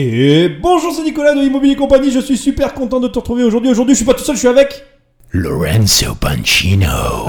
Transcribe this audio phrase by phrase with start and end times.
[0.00, 2.12] Et bonjour, c'est Nicolas de Immobilier Compagnie.
[2.12, 3.68] Je suis super content de te retrouver aujourd'hui.
[3.72, 4.84] Aujourd'hui, je suis pas tout seul, je suis avec.
[5.32, 6.86] Lorenzo Pancino.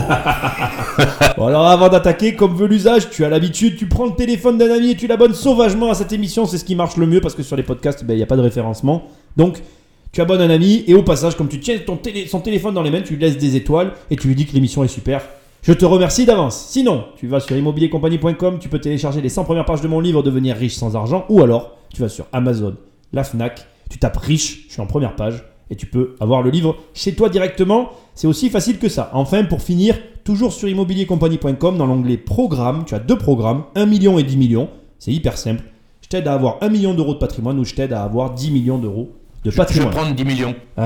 [1.35, 4.71] Bon, alors avant d'attaquer, comme veut l'usage, tu as l'habitude, tu prends le téléphone d'un
[4.71, 6.45] ami et tu l'abonnes sauvagement à cette émission.
[6.45, 8.27] C'est ce qui marche le mieux parce que sur les podcasts, ben, il n'y a
[8.27, 9.01] pas de référencement.
[9.35, 9.63] Donc,
[10.11, 12.83] tu abonnes un ami et au passage, comme tu tiens ton télé- son téléphone dans
[12.83, 15.21] les mains, tu lui laisses des étoiles et tu lui dis que l'émission est super.
[15.61, 16.57] Je te remercie d'avance.
[16.69, 20.23] Sinon, tu vas sur immobiliercompagnie.com, tu peux télécharger les 100 premières pages de mon livre
[20.23, 22.75] Devenir riche sans argent ou alors tu vas sur Amazon,
[23.13, 26.49] la Fnac, tu tapes riche, je suis en première page et tu peux avoir le
[26.49, 27.89] livre chez toi directement.
[28.15, 29.11] C'est aussi facile que ça.
[29.13, 34.17] Enfin, pour finir, toujours sur immobiliercompagnie.com, dans l'onglet programme, tu as deux programmes, 1 million
[34.17, 34.69] et 10 millions.
[34.97, 35.63] C'est hyper simple.
[36.01, 38.51] Je t'aide à avoir 1 million d'euros de patrimoine ou je t'aide à avoir 10
[38.51, 39.11] millions d'euros
[39.43, 39.91] de Je vais patrimoine.
[39.91, 40.55] prendre 10 millions.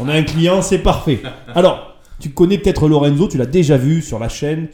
[0.00, 1.20] On a un client, c'est parfait.
[1.54, 1.91] Alors,
[2.22, 4.68] tu connais peut-être Lorenzo, tu l'as déjà vu sur la chaîne.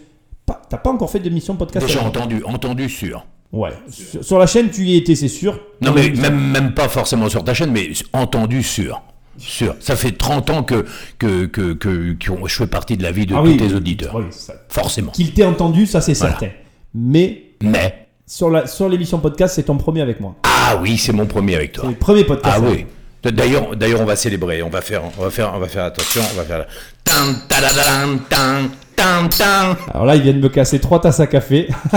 [0.47, 3.27] Pas- T'as pas encore fait d'émission podcast avec- entendu, entendu sûr.
[3.53, 3.71] Ouais.
[3.89, 5.59] Sur, sur la chaîne, tu y étais, c'est sûr.
[5.81, 9.03] Non mais même, même pas forcément sur ta chaîne, mais entendu sûr.
[9.39, 9.75] Sûr.
[9.81, 10.85] Ça fait 30 ans que,
[11.19, 12.15] que, que, que,
[12.47, 14.15] je fais partie de la vie de Ah tous oui, tes auditeurs.
[14.17, 15.13] oui, ça- Forcément.
[15.13, 16.39] Qu'il t'ait entendu, ça c'est Voilà.
[16.39, 16.55] certain.
[16.95, 20.35] Mais Mais, sur la sur l'émission podcast, c'est ton premier avec moi.
[20.45, 21.85] ah oui, c'est mon premier avec toi.
[21.85, 22.59] C'est le premier podcast.
[22.61, 22.85] Ah oui.
[23.25, 24.63] D'ailleurs, d'ailleurs, on va célébrer.
[24.63, 26.21] On va faire, on va faire, on va faire attention.
[26.33, 26.67] On va faire.
[27.05, 29.77] Tan, tadadam, tan, tan, tan.
[29.93, 31.69] Alors là, il vient de me casser trois tasses à café.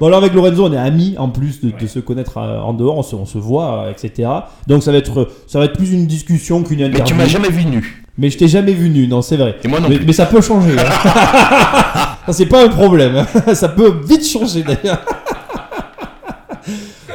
[0.00, 2.72] bon, alors avec Lorenzo, on est amis en plus de, de se connaître euh, en
[2.74, 4.28] dehors, on se, on se voit, euh, etc.
[4.66, 7.06] Donc ça va être, ça va être plus une discussion qu'une Mais interview.
[7.06, 8.04] tu m'as jamais vu nu.
[8.16, 9.56] Mais je t'ai jamais vu nu, non, c'est vrai.
[9.62, 10.06] Et moi non mais, plus.
[10.06, 10.74] mais ça peut changer.
[10.78, 10.84] hein.
[12.26, 13.16] ça, c'est pas un problème.
[13.16, 13.26] hein.
[13.54, 15.04] ça peut vite changer d'ailleurs.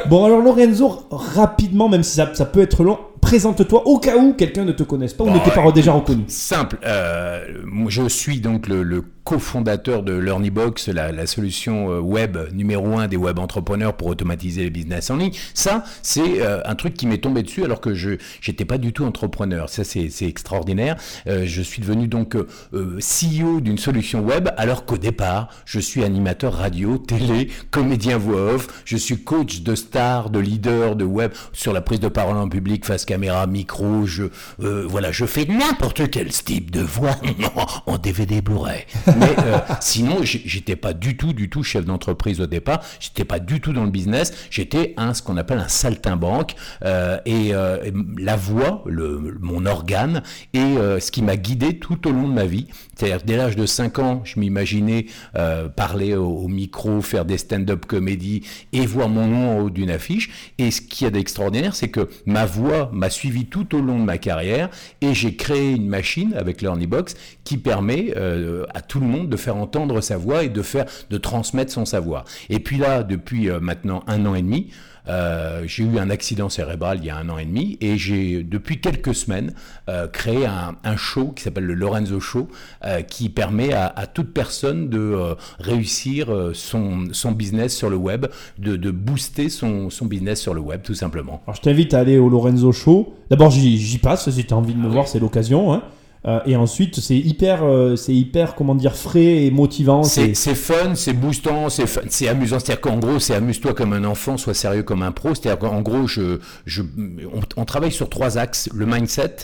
[0.10, 4.34] Bon, alors Lorenzo, rapidement, même si ça, ça peut être long, présente-toi au cas où
[4.34, 6.24] quelqu'un ne te connaisse pas ou Bon, ne t'ait pas déjà reconnu.
[6.28, 6.78] Simple.
[6.86, 7.42] euh,
[7.88, 13.08] je suis donc le, le cofondateur de LearnyBox, la, la solution euh, web numéro un
[13.08, 15.34] des web entrepreneurs pour automatiser les business en ligne.
[15.54, 18.94] Ça, c'est euh, un truc qui m'est tombé dessus alors que je j'étais pas du
[18.94, 19.70] tout entrepreneur.
[19.70, 20.96] Ça, c'est c'est extraordinaire.
[21.28, 25.80] Euh, je suis devenu donc euh, euh, CEO d'une solution web alors qu'au départ, je
[25.80, 28.68] suis animateur radio, télé, comédien voix off.
[28.86, 32.50] Je suis coach de stars, de leaders, de web sur la prise de parole en
[32.50, 34.06] public, face caméra, micro.
[34.06, 34.26] Je
[34.62, 37.16] euh, voilà, je fais n'importe quel type de voix
[37.86, 38.86] en DVD Blu-ray.
[39.18, 42.82] Mais euh, sinon, j'étais pas du tout, du tout chef d'entreprise au départ.
[43.00, 44.34] J'étais pas du tout dans le business.
[44.50, 50.24] J'étais un ce qu'on appelle un saltimbanque euh, et, euh, la voix, le, mon organe,
[50.54, 52.68] et euh, ce qui m'a guidé tout au long de ma vie.
[52.96, 57.86] C'est-à-dire dès l'âge de 5 ans, je m'imaginais euh, parler au, micro, faire des stand-up
[57.86, 60.54] comédie et voir mon nom en haut d'une affiche.
[60.58, 64.00] Et ce qu'il y a d'extraordinaire, c'est que ma voix m'a suivi tout au long
[64.00, 64.70] de ma carrière
[65.02, 69.38] et j'ai créé une machine avec l'Ornibox qui permet euh, à tout le monde de
[69.38, 72.26] faire entendre sa voix et de faire de transmettre son savoir.
[72.50, 74.70] Et puis là, depuis euh, maintenant un an et demi,
[75.10, 78.42] euh, j'ai eu un accident cérébral il y a un an et demi et j'ai
[78.42, 79.54] depuis quelques semaines
[79.90, 82.48] euh, créé un, un show qui s'appelle le Lorenzo Show
[82.86, 88.28] euh, qui permet à, à toute personne de réussir son, son business sur le web,
[88.60, 91.42] de, de booster son, son business sur le web tout simplement.
[91.48, 93.14] Alors je t'invite à aller au Lorenzo Show.
[93.30, 95.74] D'abord j'y passe, si tu as envie de me voir, c'est l'occasion.
[95.74, 95.84] hein.
[96.26, 100.04] Euh, et ensuite c'est hyper, euh, c'est hyper, comment dire, frais et motivant.
[100.04, 102.60] C'est c'est fun, c'est boostant, c'est fun, c'est amusant.
[102.60, 105.36] C'est-à-dire qu'en gros, c'est amuse-toi comme un enfant, sois sérieux comme un pro.
[105.36, 109.36] C'est-à-dire qu'en gros, je, je, on, on travaille sur trois axes le mindset,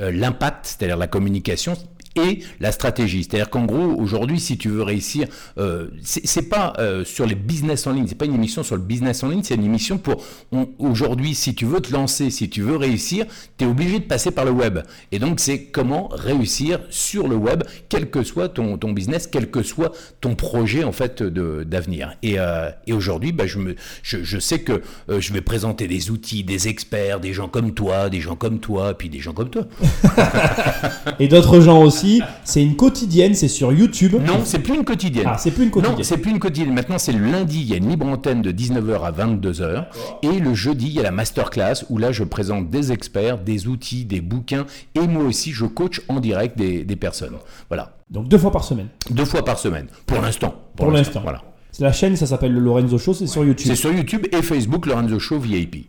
[0.00, 1.74] euh, l'impact, c'est-à-dire la communication,
[2.16, 3.24] et la stratégie.
[3.24, 5.28] C'est-à-dire qu'en gros, aujourd'hui, si tu veux réussir,
[5.58, 8.82] euh, c'est pas euh, sur les business en ligne, c'est pas une émission sur le
[8.82, 10.22] business en ligne, c'est une émission pour
[10.78, 14.30] aujourd'hui, si tu veux te lancer, si tu veux réussir, tu es obligé de passer
[14.30, 14.80] par le web.
[15.10, 19.50] Et donc, c'est comment réussir sur le web, quel que soit ton, ton business, quel
[19.50, 22.14] que soit ton projet en fait d'avenir.
[22.22, 23.58] Et, euh, et aujourd'hui, bah, je,
[24.02, 27.72] je, je sais que euh, je vais présenter des outils, des experts, des gens comme
[27.72, 29.66] toi, des gens comme toi, puis des gens comme toi.
[31.18, 32.01] Et d'autres gens aussi.
[32.44, 34.14] C'est une quotidienne, c'est sur YouTube.
[34.14, 35.26] Non, c'est plus une quotidienne.
[35.28, 35.98] Ah, c'est plus une quotidienne.
[35.98, 36.74] Non, c'est plus une quotidienne.
[36.74, 39.86] Maintenant, c'est le lundi, il y a une libre antenne de 19h à 22h.
[40.22, 43.68] Et le jeudi, il y a la masterclass où là, je présente des experts, des
[43.68, 44.66] outils, des bouquins.
[44.94, 47.36] Et moi aussi, je coach en direct des, des personnes.
[47.68, 47.96] Voilà.
[48.10, 48.88] Donc deux fois par semaine.
[49.10, 49.86] Deux fois par semaine.
[50.06, 50.54] Pour l'instant.
[50.76, 51.20] Pour l'instant.
[51.22, 51.42] Voilà.
[51.70, 53.66] C'est la chaîne, ça s'appelle le Lorenzo Show, c'est sur YouTube.
[53.66, 55.88] C'est sur YouTube et Facebook, Lorenzo Show VIP.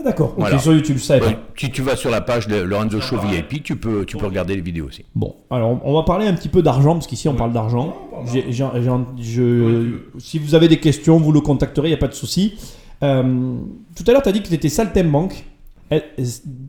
[0.00, 1.40] Ah d'accord, ok, sur YouTube, Ouais, pas.
[1.56, 4.56] si tu vas sur la page de Lorenzo Show VIP, tu peux, tu peux regarder
[4.56, 5.04] les vidéos aussi.
[5.14, 7.94] Bon, alors on va parler un petit peu d'argent, parce qu'ici on parle d'argent.
[8.32, 11.98] J'ai- j'ai- j'ai- je- Si vous avez des questions, vous le contacterez, il n'y a
[11.98, 12.54] pas de souci.
[13.02, 13.54] Euh,
[13.94, 15.44] tout à l'heure, tu as dit que tu étais saltimbanque.
[15.90, 15.96] Tu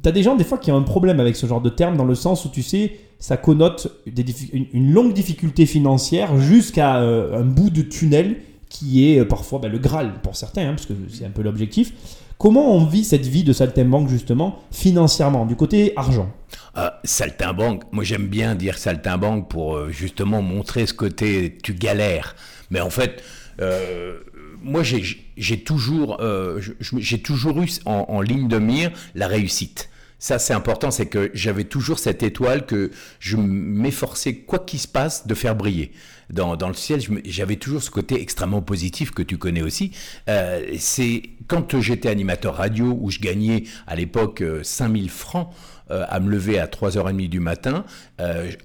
[0.05, 2.05] as des gens, des fois, qui ont un problème avec ce genre de terme, dans
[2.05, 6.97] le sens où, tu sais, ça connote des diffi- une, une longue difficulté financière jusqu'à
[7.01, 8.37] euh, un bout de tunnel
[8.69, 11.43] qui est euh, parfois ben, le Graal pour certains, hein, parce que c'est un peu
[11.43, 11.93] l'objectif.
[12.41, 16.33] Comment on vit cette vie de saltimbanque justement financièrement, du côté argent?
[16.75, 22.35] Euh, Saltimbanque, moi j'aime bien dire saltimbanque pour euh, justement montrer ce côté tu galères.
[22.71, 23.21] Mais en fait,
[23.61, 24.17] euh,
[24.59, 26.19] moi j'ai toujours,
[26.79, 29.91] j'ai toujours eu en, ligne de mire la réussite.
[30.21, 34.87] Ça, c'est important, c'est que j'avais toujours cette étoile que je m'efforçais, quoi qu'il se
[34.87, 35.91] passe, de faire briller.
[36.29, 39.91] Dans, le ciel, j'avais toujours ce côté extrêmement positif que tu connais aussi.
[40.29, 45.49] Euh, c'est quand j'étais animateur radio, où je gagnais à l'époque 5000 euh, francs,
[45.89, 47.83] euh, à me lever à 3h30 du matin,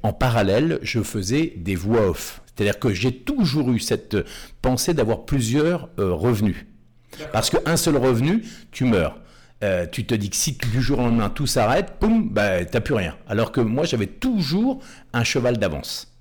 [0.04, 2.42] en parallèle, je faisais des voix off.
[2.46, 4.16] C'est-à-dire que j'ai toujours eu cette
[4.62, 6.64] pensée d'avoir plusieurs revenus.
[7.32, 9.18] Parce qu'un seul revenu, tu meurs.
[9.64, 12.80] Euh, tu te dis que si du jour au lendemain tout s'arrête, poum, bah, t'as
[12.80, 13.16] plus rien.
[13.26, 14.80] Alors que moi, j'avais toujours
[15.12, 16.15] un cheval d'avance.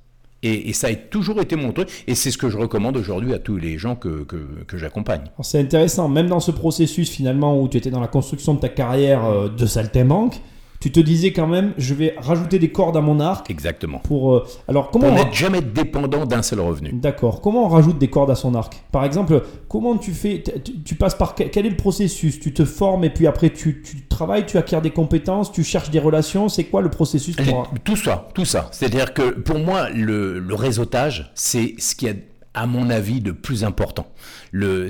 [0.45, 1.89] Et, ça a toujours été mon truc.
[2.07, 5.23] Et c'est ce que je recommande aujourd'hui à tous les gens que, que, j'accompagne.
[5.41, 8.69] C'est intéressant, même dans ce processus finalement où tu étais dans la construction de ta
[8.69, 10.41] carrière euh, de saltimbanque,
[10.85, 13.49] tu te disais quand même, je vais rajouter des cordes à mon arc.
[13.49, 13.97] Exactement.
[14.03, 16.91] Pour, euh, alors, comment pour n'être jamais dépendant d'un seul revenu.
[16.93, 17.41] D'accord.
[17.41, 18.83] Comment on rajoute des cordes à son arc?
[18.91, 20.43] Par exemple, comment tu fais
[20.85, 22.39] tu, passes par quel est le processus?
[22.39, 25.97] Tu te formes et puis après tu, travailles, tu acquiers des compétences, tu cherches des
[25.97, 26.49] relations.
[26.49, 27.67] C'est quoi le processus pour...
[27.83, 28.67] Tout ça, tout ça.
[28.71, 32.13] C'est-à-dire que pour moi, le, le réseautage, c'est ce qui a
[32.55, 34.11] à mon avis, de plus important.
[34.51, 34.89] Le,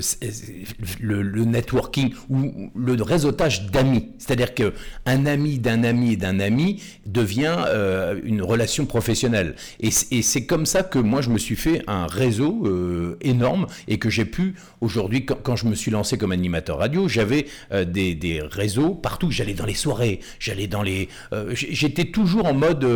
[1.44, 4.08] networking ou le réseautage d'amis.
[4.18, 9.56] C'est-à-dire qu'un ami d'un ami et d'un ami devient euh, une relation professionnelle.
[9.80, 13.98] Et, c'est comme ça que moi, je me suis fait un réseau euh, énorme et
[13.98, 18.40] que j'ai pu, aujourd'hui, quand, je me suis lancé comme animateur radio, j'avais euh, des,
[18.48, 19.30] réseaux partout.
[19.30, 21.08] J'allais dans les soirées, j'allais dans les...
[21.52, 22.86] J'étais toujours en mode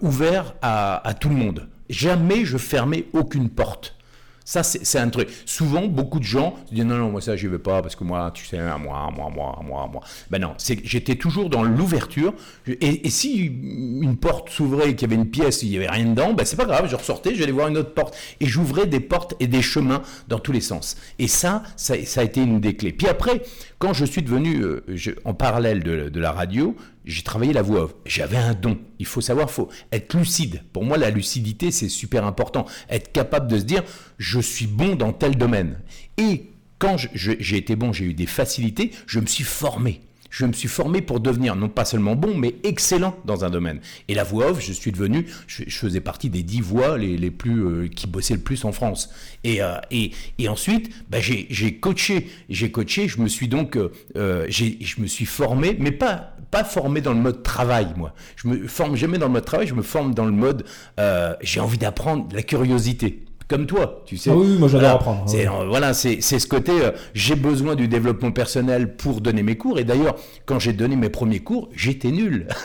[0.00, 1.66] ouvert à tout le monde.
[1.88, 3.98] Jamais je fermais aucune porte.
[4.48, 5.28] Ça, c'est un truc.
[5.44, 8.02] Souvent, beaucoup de gens se disent non, non, moi ça, j'y vais pas parce que
[8.02, 10.00] moi, tu sais, moi, moi, moi, moi, moi.
[10.30, 10.54] Ben non,
[10.84, 12.32] j'étais toujours dans l'ouverture.
[12.66, 16.06] Et, si une porte s'ouvrait et qu'il y avait une pièce, il y avait rien
[16.06, 18.16] dedans, ben c'est pas grave, je ressortais, j'allais voir une autre porte.
[18.40, 20.96] Et j'ouvrais des portes et des chemins dans tous les sens.
[21.18, 22.92] Et ça, ça, a été une des clés.
[22.92, 23.42] Puis après,
[23.78, 24.82] quand je suis devenu euh,
[25.26, 26.74] en parallèle de, de la radio,
[27.08, 28.78] j'ai travaillé la voix J'avais un don.
[28.98, 30.62] Il faut savoir, faut être lucide.
[30.72, 32.66] Pour moi, la lucidité, c'est super important.
[32.90, 33.82] Être capable de se dire,
[34.18, 35.80] je suis bon dans tel domaine.
[36.18, 40.52] Et quand j'ai été bon, j'ai eu des facilités, je me suis formé je me
[40.52, 43.80] suis formé pour devenir non pas seulement bon, mais excellent dans un domaine.
[44.08, 47.64] Et la voix off, je suis devenu, je, faisais partie des dix voix les, plus
[47.64, 49.10] euh, qui bossaient le plus en France.
[49.44, 54.46] Et, euh, et, et, ensuite, bah, j'ai coaché, j'ai coaché, je me suis donc, euh,
[54.48, 58.14] je me suis formé, mais pas pas formé dans le mode travail, moi.
[58.36, 60.64] Je me forme jamais dans le mode travail, je me forme dans le mode,
[61.42, 64.30] j'ai envie d'apprendre, la curiosité comme toi, tu sais.
[64.30, 65.24] Ah oui, moi j'adore apprendre.
[65.26, 69.78] C'est, voilà, c'est, ce côté, euh, j'ai besoin du développement personnel pour donner mes cours.
[69.78, 72.46] Et d'ailleurs, quand j'ai donné mes premiers cours, j'étais nul.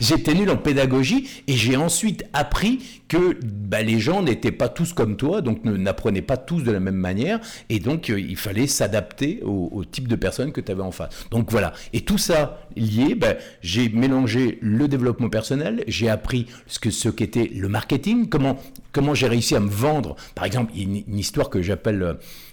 [0.00, 4.92] j'étais nul en pédagogie et j'ai ensuite appris que bah, les gens n'étaient pas tous
[4.92, 7.40] comme toi, donc n'apprenaient pas tous de la même manière.
[7.68, 11.26] Et donc, euh, il fallait s'adapter au, type de personne que tu avais en face.
[11.30, 11.72] Donc voilà.
[11.92, 17.08] Et tout ça lié, bah, j'ai mélangé le développement personnel, j'ai appris ce que ce
[17.08, 18.58] qu'était le marketing, comment
[18.92, 20.16] comment j'ai réussi à me vendre.
[20.34, 22.02] Par exemple, une, une histoire que j'appelle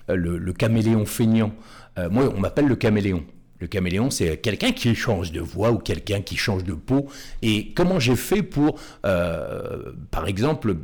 [0.09, 1.51] euh, le, caméléon feignant.
[1.97, 3.23] Euh, moi, on m'appelle le caméléon.
[3.59, 7.07] Le caméléon, c'est quelqu'un qui change de voix ou quelqu'un qui change de peau.
[7.41, 10.77] Et comment j'ai fait pour, euh, par exemple,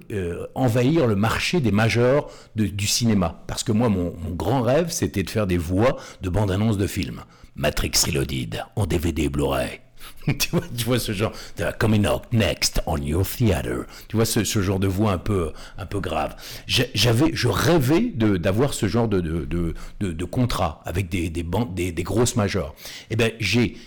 [0.55, 3.43] envahir le marché des majors du cinéma?
[3.47, 6.87] Parce que moi, mon, mon grand rêve, c'était de faire des voix de bande-annonce de
[6.87, 7.21] films.
[7.55, 9.84] Matrix Reloaded en DVD Blu-ray.
[10.39, 13.85] tu, vois, ce genre de coming out next on your theater.
[14.07, 16.35] Tu vois ce, genre de voix un peu, un peu grave.
[16.67, 21.93] J'avais, je rêvais d'avoir ce genre de, de, de, contrat avec des, des, bandes, des,
[22.03, 22.75] grosses majors.
[23.09, 23.77] Eh ben, j'ai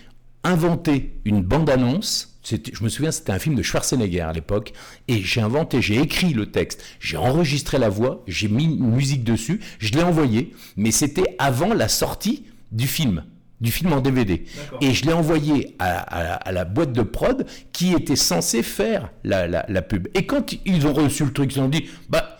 [0.44, 2.38] inventé une bande-annonce.
[2.44, 4.72] Je me souviens, c'était un film de Schwarzenegger à l'époque.
[5.08, 9.24] Et j'ai inventé, j'ai écrit le texte, j'ai enregistré la voix, j'ai mis une musique
[9.24, 10.54] dessus, je l'ai envoyé.
[10.76, 13.24] Mais c'était avant la sortie du film
[13.60, 14.44] du film en DVD.
[14.80, 20.08] Et je l'ai envoyé à, la boîte de prod qui était censée faire la, pub.
[20.14, 22.38] Et quand ils ont reçu le truc, ils ont dit, bah,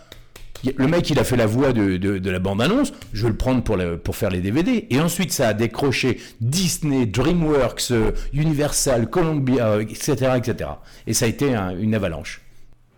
[0.77, 3.79] le mec, il a fait la voix de, la bande-annonce, je vais le prendre pour,
[4.03, 4.87] pour faire les DVD.
[4.91, 10.71] Et ensuite, ça a décroché Disney, DreamWorks, euh, Universal, Columbia, etc., etc.
[11.07, 12.43] Et ça a été une avalanche.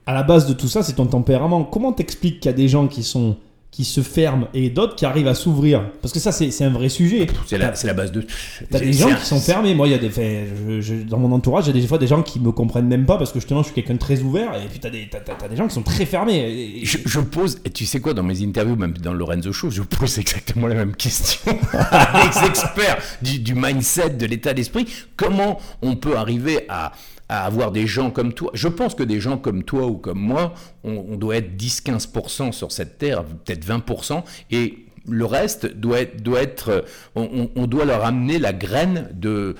[0.06, 1.64] À la base de tout ça, c'est ton tempérament.
[1.64, 3.36] Comment t'expliques qu'il y a des gens qui sont
[3.70, 6.88] qui se ferment et d'autres qui arrivent à s'ouvrir Parce que ça, c'est un vrai
[6.88, 7.28] sujet.
[7.46, 8.26] C'est la, la base de.
[8.68, 9.74] T'as des gens un- qui sont fermés.
[9.74, 11.86] Moi, il y a des, enfin, je- je- dans mon entourage, il y a des
[11.86, 13.98] fois des gens qui me comprennent même pas parce que justement, je suis quelqu'un de
[14.00, 14.54] très ouvert.
[14.56, 16.80] Et puis, t'as des, t'as des gens qui sont très fermés.
[16.82, 19.70] Et- Je, je pose, et tu sais quoi, dans mes interviews, même dans Lorenzo Show,
[19.70, 24.86] je pose exactement la même question à des experts du, du mindset, de l'état d'esprit.
[25.16, 26.90] Comment on peut arriver à,
[27.30, 30.18] à avoir des gens comme toi Je pense que des gens comme toi ou comme
[30.18, 36.84] moi, on, doit être 10-15% sur cette terre, peut-être 20%, et le reste doit être,
[37.14, 39.54] on- on doit leur amener la graine de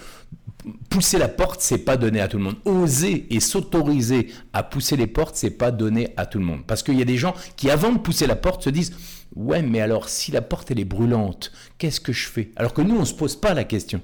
[0.91, 2.57] pousser la porte, c'est pas donné à tout le monde.
[2.65, 6.61] Oser et s'autoriser à pousser les portes, c'est pas donné à tout le monde.
[6.67, 8.93] Parce qu'il y a des gens qui, avant de pousser la porte, se disent
[9.37, 12.51] Ouais, mais alors si la porte elle est brûlante, qu'est-ce que je fais?
[12.57, 14.01] Alors que nous, on se pose pas la question.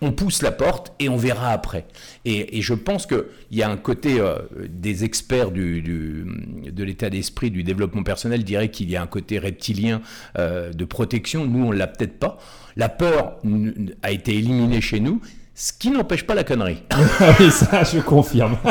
[0.00, 1.84] On pousse la porte et on verra après.
[2.24, 4.36] Et, et je pense qu'il y a un côté euh,
[4.68, 9.08] des experts du, du- de l'état d'esprit, du développement personnel, diraient qu'il y a un
[9.08, 10.00] côté reptilien
[10.38, 11.44] euh, de protection.
[11.44, 12.38] Nous, on l'a peut-être pas.
[12.76, 13.38] La peur
[14.02, 15.20] a été éliminée chez nous,
[15.56, 16.84] ce qui n'empêche pas la connerie.
[17.20, 18.56] Ah oui, ça, je confirme.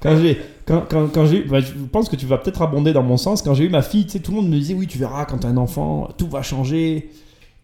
[0.00, 3.02] quand j'ai, quand, quand, quand j'ai, bah, je pense que tu vas peut-être abonder dans
[3.02, 3.42] mon sens.
[3.42, 5.24] Quand j'ai eu ma fille, tu sais, tout le monde me disait oui, tu verras
[5.24, 7.10] quand t'as un enfant, tout va changer.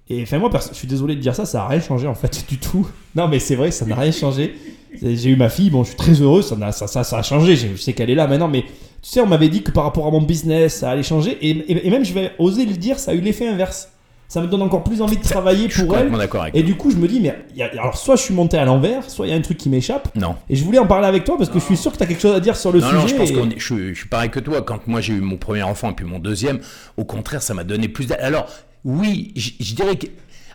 [0.08, 2.44] Et enfin moi, je suis désolé de dire ça, ça n'a rien changé en fait
[2.48, 2.86] du tout.
[3.14, 4.54] Non, mais c'est vrai, ça n'a rien changé.
[5.00, 7.54] J'ai eu ma fille, bon, je suis très heureux, ça, n'a- ça, ça, a changé.
[7.56, 8.68] Je sais qu'elle est là maintenant, mais tu
[9.02, 11.38] sais, on m'avait dit que par rapport à mon business, ça allait changer.
[11.40, 13.88] Et- et même, je vais oser le dire, ça a eu l'effet inverse.
[14.30, 16.02] Ça me donne encore plus envie de travailler Je suis pour elle.
[16.02, 16.66] complètement d'accord avec Et toi.
[16.68, 18.64] du coup, je me dis, mais il y a- alors soit je suis monté à
[18.64, 20.08] l'envers, soit il y a un truc qui m'échappe.
[20.14, 20.36] Non.
[20.48, 22.06] Et je voulais en parler avec toi parce que je suis sûr que tu as
[22.06, 22.98] quelque chose à dire sur le Non, sujet.
[23.00, 24.62] non, je pense et- est- je, suis- je suis pareil que toi.
[24.62, 26.60] Quand moi j'ai eu mon premier enfant et puis mon deuxième,
[26.96, 28.06] au contraire, ça m'a donné plus.
[28.20, 28.46] Alors,
[28.84, 30.06] oui, je je dirais que.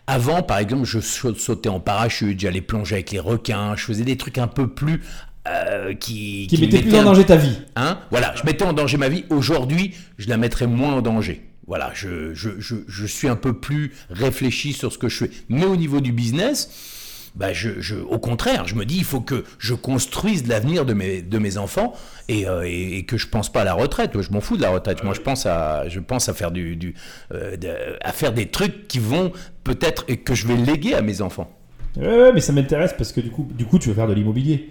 [0.06, 4.04] Avant, par exemple, je sa- sautais en parachute, j'allais plonger avec les requins, je faisais
[4.04, 5.02] des trucs un peu plus.
[5.48, 7.56] euh, qui, qui mettait plus en danger ta vie.
[7.76, 7.98] Hein?
[8.10, 9.24] Voilà, je mettais en danger ma vie.
[9.30, 11.44] Aujourd'hui, je la mettrais moins en danger.
[11.66, 15.30] Voilà, je, je, je, suis un peu plus réfléchi sur ce que je fais.
[15.48, 19.44] Mais au niveau du business, bah je, au contraire, je me dis, il faut que
[19.58, 21.92] je construise l'avenir de mes, de mes enfants
[22.28, 24.20] et, euh, et, et que je pense pas à la retraite.
[24.20, 25.02] Je m'en fous de la retraite.
[25.02, 26.94] Moi, je pense à, je pense à faire du, du
[27.32, 27.56] euh,
[28.00, 29.32] à faire des trucs qui vont
[29.64, 31.50] peut-être et que je vais léguer à mes enfants.
[31.96, 34.14] Ouais, ouais, mais ça m'intéresse parce que du coup, du coup, tu veux faire de
[34.14, 34.70] l'immobilier.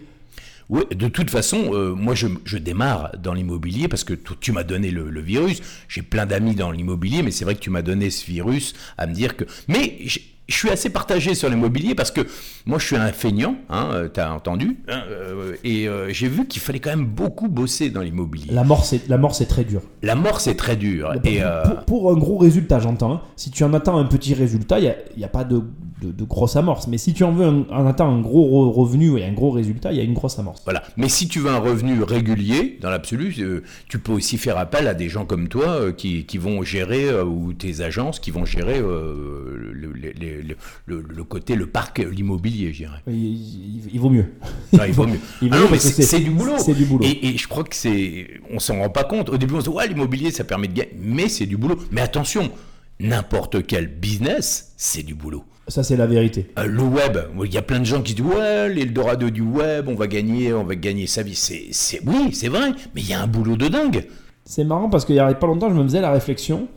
[0.69, 4.63] Oui, de toute façon, euh, moi je, je démarre dans l'immobilier parce que tu, m'as
[4.63, 5.61] donné le, le virus.
[5.87, 9.05] J'ai plein d'amis dans l'immobilier, mais c'est vrai que tu m'as donné ce virus à
[9.05, 9.45] me dire que.
[9.67, 9.97] Mais
[10.47, 12.21] je, suis assez partagé sur l'immobilier parce que
[12.65, 16.47] moi je suis un feignant, hein, tu as entendu, hein, euh, et euh, j'ai vu
[16.47, 18.51] qu'il fallait quand même beaucoup bosser dans l'immobilier.
[18.53, 19.81] La mort, c'est la mort, c'est très dur.
[20.01, 21.11] La mort c'est très dur.
[21.21, 23.11] Pour, Et, euh, pour- pour un gros résultat, j'entends.
[23.13, 23.21] hein.
[23.35, 25.61] Si tu en attends un petit résultat, il n'y a, pas de,
[26.01, 26.87] de, de grosse amorce.
[26.87, 29.51] Mais si tu en veux un, en attends un gros re- revenu et un gros
[29.51, 30.61] résultat, il y a une grosse amorce.
[30.65, 30.83] Voilà.
[30.97, 34.87] Mais si tu veux un revenu régulier, dans l'absolu, euh, tu peux aussi faire appel
[34.87, 38.31] à des gens comme toi euh, qui, qui vont gérer, euh, ou tes agences qui
[38.31, 42.99] vont gérer euh, le, le- le- le- le- le côté, le parc, l'immobilier, je dirais.
[43.07, 44.25] Il, il- il vaut mieux.
[44.73, 45.19] Il vaut mieux.
[45.41, 46.53] Il vaut Ah mieux non, mais parce que c'est du boulot.
[46.57, 47.03] C'est du boulot.
[47.05, 49.29] Et, et je crois que c'est, on s'en rend pas compte.
[49.29, 51.77] Au début, on se dit ouais, l'immobilier, ça permet de gagner, mais c'est du boulot.
[51.91, 52.51] Mais attention,
[52.99, 55.43] n'importe quel business, c'est du boulot.
[55.67, 56.47] Ça, c'est la vérité.
[56.59, 59.87] Euh, le web, il y a plein de gens qui disent ouais, l'Eldorado du web,
[59.87, 61.33] on va gagner, on va gagner sa vie.
[61.35, 64.05] C'est, c'est, oui, c'est vrai, mais il y a un boulot de dingue.
[64.45, 66.67] C'est marrant parce qu'il n'y a pas longtemps, je me faisais la réflexion.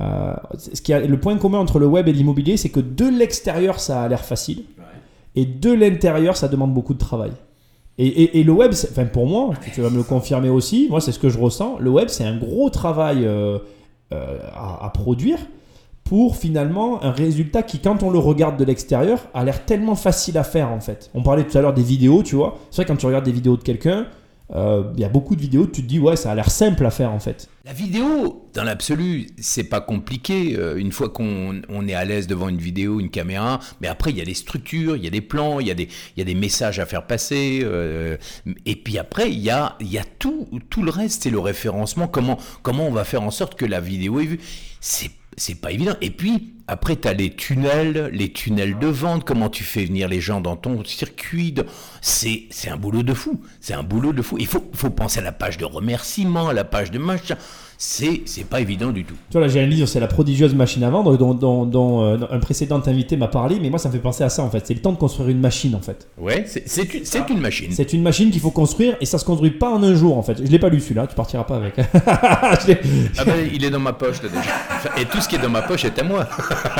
[0.00, 3.06] Euh, ce qui a, le point commun entre le web et l'immobilier, c'est que de
[3.06, 4.64] l'extérieur, ça a l'air facile.
[5.36, 7.32] Et de l'intérieur, ça demande beaucoup de travail.
[7.98, 11.00] Et, et- et le web, enfin pour moi, tu vas me le confirmer aussi, moi
[11.02, 13.58] c'est ce que je ressens, le web c'est un gros travail euh,
[14.14, 15.38] euh, à, à produire
[16.04, 20.36] pour finalement un résultat qui, quand on le regarde de l'extérieur, a l'air tellement facile
[20.38, 21.10] à faire en fait.
[21.14, 22.58] On parlait tout à l'heure des vidéos, tu vois.
[22.70, 24.06] C'est vrai quand tu regardes des vidéos de quelqu'un,
[24.54, 26.84] euh, il y a beaucoup de vidéos, tu te dis ouais, ça a l'air simple
[26.84, 27.48] à faire en fait.
[27.64, 30.56] La vidéo, dans l'absolu, c'est pas compliqué.
[30.58, 34.10] euh, une fois qu'on on est à l'aise devant une vidéo, une caméra, mais après
[34.10, 36.20] il y a des structures, il y a des plans, il y a des, y
[36.20, 37.60] a des messages à faire passer.
[37.64, 38.16] euh,
[38.66, 42.08] et puis après il y a, y a tout, tout le reste, c'est le référencement.
[42.08, 44.40] Comment, comment on va faire en sorte que la vidéo est vue
[44.80, 45.94] C'est c'est pas évident.
[46.02, 50.08] Et puis, après, tu as les tunnels, les tunnels de vente, comment tu fais venir
[50.08, 51.52] les gens dans ton circuit.
[51.52, 51.64] de-
[52.00, 53.40] C'est c'est un boulot de fou.
[53.60, 54.36] C'est un boulot de fou.
[54.38, 57.36] Il faut, faut penser à la page de remerciement, à la page de machin.
[57.78, 59.14] C'est c'est pas évident du tout.
[59.30, 62.04] Tu vois, là, j'ai un livre, c'est La prodigieuse machine à vendre, dont, dont- dont,
[62.04, 64.50] euh, un précédent invité m'a parlé, mais moi, ça me fait penser à ça, en
[64.50, 64.64] fait.
[64.64, 66.06] C'est le temps de construire une machine, en fait.
[66.16, 67.72] Ouais, c'est c'est une, c'est une machine.
[67.72, 70.22] C'est une machine qu'il faut construire, et ça se construit pas en un jour, en
[70.22, 70.36] fait.
[70.38, 71.74] Je l'ai pas lu, celui-là, tu partiras pas avec.
[73.18, 75.00] Ah ben, il est dans ma poche là déjà.
[75.00, 76.28] Et tout ce qui est dans ma poche est à moi.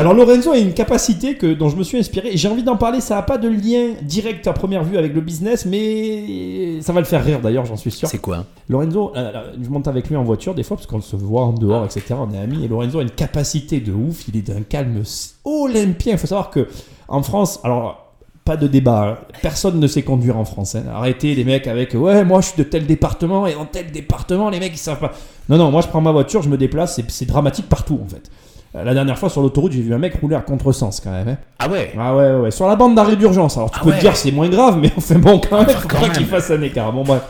[0.00, 2.30] Alors Lorenzo a une capacité que, dont je me suis inspiré.
[2.34, 3.00] J'ai envie d'en parler.
[3.00, 7.00] Ça n'a pas de lien direct à première vue avec le business, mais ça va
[7.00, 8.08] le faire rire d'ailleurs, j'en suis sûr.
[8.08, 11.16] C'est quoi Lorenzo, euh, je monte avec lui en voiture des fois parce qu'on se
[11.16, 12.14] voit en dehors, etc.
[12.18, 12.64] On est amis.
[12.64, 14.28] Et Lorenzo a une capacité de ouf.
[14.28, 15.02] Il est d'un calme
[15.44, 16.12] olympien.
[16.12, 16.68] Il faut savoir que
[17.08, 18.09] en France, alors
[18.44, 19.20] pas de débat.
[19.42, 20.74] Personne ne sait conduire en France.
[20.74, 20.82] hein.
[20.92, 24.50] Arrêtez les mecs avec ouais, moi je suis de tel département et dans tel département,
[24.50, 25.12] les mecs ils savent pas.
[25.48, 28.30] Non, non, moi je prends ma voiture, je me déplace, c'est- dramatique partout en fait.
[28.76, 31.28] Euh, La dernière fois sur l'autoroute, j'ai vu un mec rouler à contresens quand même.
[31.28, 31.36] hein.
[31.58, 31.92] Ah ouais?
[31.98, 32.50] Ah ouais, ouais.
[32.50, 33.56] Sur la bande d'arrêt d'urgence.
[33.56, 33.96] Alors tu Ah peux ouais.
[33.96, 36.26] te dire c'est moins grave, mais enfin bon, quand même, Enfin, faut quand pas qu'il
[36.26, 36.92] fasse un écart.
[36.92, 37.22] Bon, bref.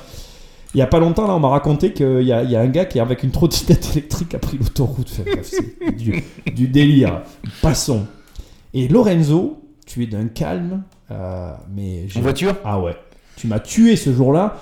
[0.74, 2.60] Il y a pas longtemps, là, on m'a raconté qu'il y a, il y a
[2.60, 5.10] un gars qui, avec une trottinette électrique, a pris l'autoroute.
[5.20, 6.22] Enfin, c'est du,
[6.54, 7.22] du délire.
[7.60, 8.06] Passons.
[8.72, 10.82] Et Lorenzo, tu es d'un calme,
[11.74, 12.54] mais j'ai- En voiture?
[12.64, 12.96] Ah ouais.
[13.36, 14.60] Tu m'as tué ce jour-là.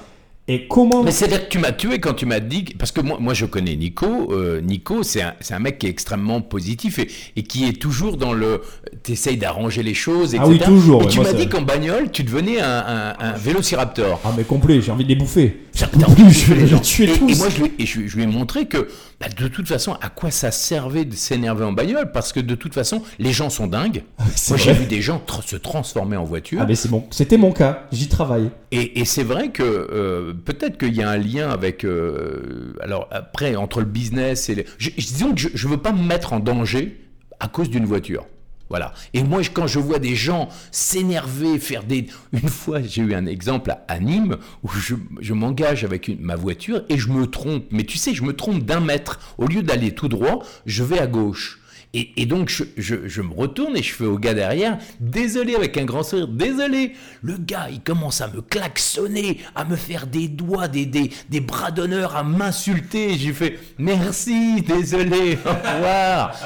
[0.51, 2.65] Et comment Mais c'est-à-dire que tu m'as tué quand tu m'as dit.
[2.79, 4.33] Parce que moi, moi je connais Nico.
[4.33, 7.75] euh, Nico, c'est un, c'est un mec qui est extrêmement positif et, et qui est
[7.79, 8.63] toujours dans le.
[9.03, 10.43] T'essayes d'arranger les choses, etc.
[10.43, 13.33] Ah oui, toujours, Et ouais, tu m'as dit qu'en bagnole, tu devenais un, un, un
[13.33, 14.21] vélociraptor.
[14.25, 15.65] Ah mais complet, j'ai envie de les bouffer.
[15.79, 17.31] Je vais les tuer et, tous.
[17.31, 18.89] et moi, je lui, et je, je lui ai montré que,
[19.21, 22.11] bah, de toute façon, à quoi ça servait de s'énerver en bagnole?
[22.13, 24.03] Parce que de toute façon, les gens sont dingues.
[24.35, 26.59] c'est Moi, j'ai vu des gens tra- se transformer en voiture.
[26.63, 28.51] Ah mais c'est bon, c'était mon cas, j'y travaille.
[28.73, 31.85] Et, et c'est vrai que euh, peut-être qu'il y a un lien avec.
[31.85, 34.55] euh, alors après, entre le business et.
[34.57, 37.01] Les, je- disons que je ne veux pas me mettre en danger
[37.41, 38.27] à cause d'une voiture.
[38.69, 38.93] Voilà.
[39.15, 42.07] Et moi, quand je vois des gens s'énerver, faire des.
[42.33, 46.99] Une fois, j'ai eu un exemple à, Nîmes où je, m'engage avec ma voiture et
[46.99, 47.65] je me trompe.
[47.71, 49.35] Mais tu sais, je me trompe d'un mètre.
[49.39, 51.61] Au lieu d'aller tout droit, je vais à gauche.
[51.95, 55.87] Et, et donc, je, me retourne et je fais au gars derrière, désolé, avec un
[55.87, 56.93] grand sourire, désolé.
[57.23, 61.41] Le gars, il commence à me klaxonner, à me faire des doigts, des, des, des
[61.41, 63.17] bras d'honneur, à m'insulter.
[63.17, 66.37] J'ai fait, merci, désolé, au revoir.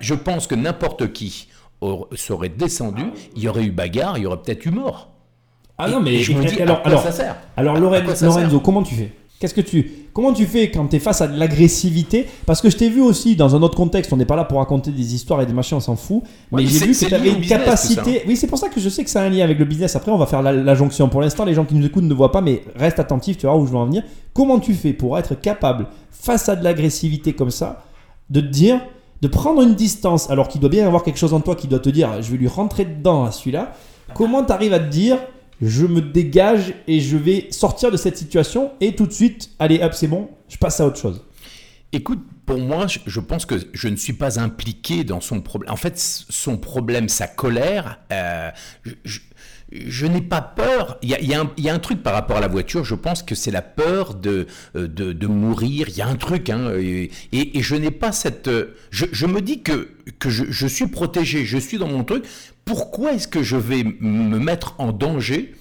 [0.00, 1.48] Je pense que n'importe qui
[2.14, 3.04] serait descendu,
[3.36, 5.10] il y aurait eu bagarre, il y aurait peut-être eu mort.
[5.78, 7.36] Ah Et- non mais je me dis, alors alors ça sert?
[7.56, 9.12] alors ça Lorenzo, sert comment tu fais?
[9.38, 12.26] Qu'est-ce que tu comment tu fais quand tu es face à de l'agressivité?
[12.46, 14.56] Parce que je t'ai vu aussi dans un autre contexte, on n'est pas là pour
[14.58, 16.22] raconter des histoires et des machins, on s'en fout.
[16.22, 18.22] Ouais, mais mais j'ai vu que tu avais une business, capacité.
[18.26, 19.94] Oui, c'est pour ça que je sais que ça a un lien avec le business.
[19.94, 21.10] Après, on va faire la, la jonction.
[21.10, 23.56] Pour l'instant, les gens qui nous écoutent ne voient pas, mais reste attentif, tu vois
[23.56, 24.02] où je veux en venir.
[24.32, 27.84] Comment tu fais pour être capable, face à de l'agressivité comme ça,
[28.30, 28.80] de te dire,
[29.26, 31.78] prendre une distance, alors qu'il doit bien y avoir quelque chose en toi qui doit
[31.78, 33.74] te dire, je vais lui rentrer dedans à celui-là.
[34.14, 35.18] Comment tu arrives à te dire,
[35.60, 39.82] je me dégage et je vais sortir de cette situation et tout de suite, allez
[39.82, 41.22] hop, c'est bon, je passe à autre chose.
[41.92, 45.72] Écoute, pour moi, je, pense que je ne suis pas impliqué dans son problème.
[45.72, 48.50] En fait, son problème, sa colère, euh,
[49.72, 50.98] je n'ai pas peur.
[51.02, 53.62] Il y a, un- truc par rapport à la voiture, je pense que c'est la
[53.62, 55.88] peur de, euh, de, mourir.
[55.88, 58.50] Il y a un truc, hein, et, je n'ai pas cette...
[58.90, 62.24] Je, me dis que, que je, suis protégé, je suis dans mon truc.
[62.64, 65.54] Pourquoi est-ce que je vais me mettre en danger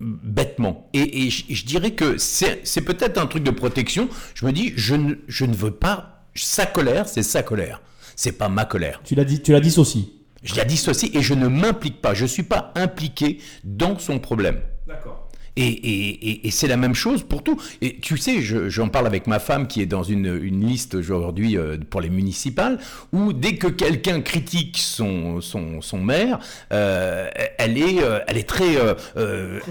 [0.00, 0.88] bêtement?
[0.92, 4.08] Et, je, dirais que c'est peut-être un truc de protection.
[4.34, 6.26] Je me dis, je ne, je ne veux pas.
[6.34, 7.80] Sa colère, c'est sa colère.
[8.16, 9.00] C'est pas ma colère.
[9.04, 10.12] Tu l'as dit, tu l'as dissocies.
[10.44, 12.12] Je la dissocie et je ne m'implique pas.
[12.14, 14.60] Je suis pas impliqué dans son problème.
[14.86, 15.23] D'accord.
[15.56, 17.60] Et, c'est la même chose pour tout.
[17.80, 21.56] Et tu sais, je- j'en parle avec ma femme qui est dans une, liste aujourd'hui
[21.56, 22.78] euh, pour les municipales,
[23.12, 25.40] où dès que quelqu'un critique son,
[26.02, 26.38] maire,
[26.72, 28.76] euh, elle, est, euh, elle est très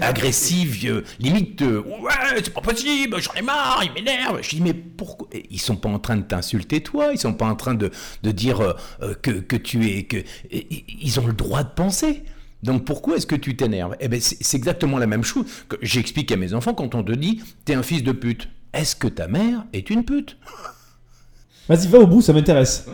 [0.00, 4.40] agressive, limite, ouais, c'est pas possible, j'en ai marre, il m'énerve.
[4.42, 5.28] Je dis, mais pourquoi?
[5.50, 7.90] Ils sont pas en train de t'insulter toi, ils sont pas en train de,
[8.22, 8.74] dire
[9.22, 10.04] que, que tu es...
[10.04, 10.18] que
[10.50, 12.22] Ils ont le droit de penser.
[12.64, 13.94] Donc pourquoi est-ce que tu t'énerves?
[14.00, 17.12] Eh ben c'est exactement la même chose que j'explique à mes enfants quand on te
[17.12, 18.48] dit t'es un fils de pute.
[18.72, 20.36] Est-ce que ta mère est une pute?
[21.68, 22.86] Vas-y, va au bout, ça m'intéresse.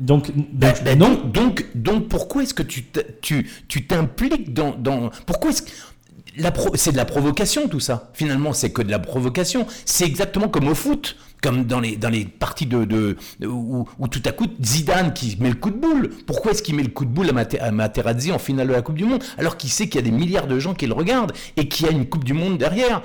[0.00, 1.10] Donc, donc, Ben, ben, non.
[1.14, 5.62] donc, donc, donc, pourquoi est-ce que tu t- tu tu t'impliques dans, dans pourquoi est-ce
[5.62, 5.70] que
[6.74, 8.10] c'est de la provocation tout ça?
[8.14, 9.66] Finalement, c'est que de la provocation.
[9.84, 14.08] C'est exactement comme au foot, comme dans les dans les parties de, de où, où
[14.08, 16.10] tout à coup Zidane qui met le coup de boule.
[16.26, 18.72] Pourquoi est-ce qu'il met le coup de boule à, Mate- à Materazzi en finale de
[18.72, 20.86] la Coupe du Monde alors qu'il sait qu'il y a des milliards de gens qui
[20.86, 23.02] le regardent et qu'il y a une Coupe du Monde derrière?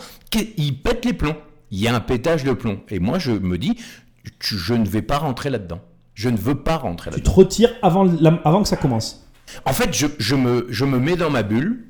[0.58, 1.36] Il pète les plombs.
[1.72, 2.80] Il y a un pétage de plomb.
[2.89, 3.76] Et moi, je me dis,
[4.39, 5.82] tu- je ne vais pas rentrer là-dedans.
[6.13, 7.32] Je ne veux pas rentrer Tu là-dedans.
[7.32, 9.28] te retires avant, la- avant que ça commence.
[9.65, 11.86] En fait, je, je me, je me mets dans ma bulle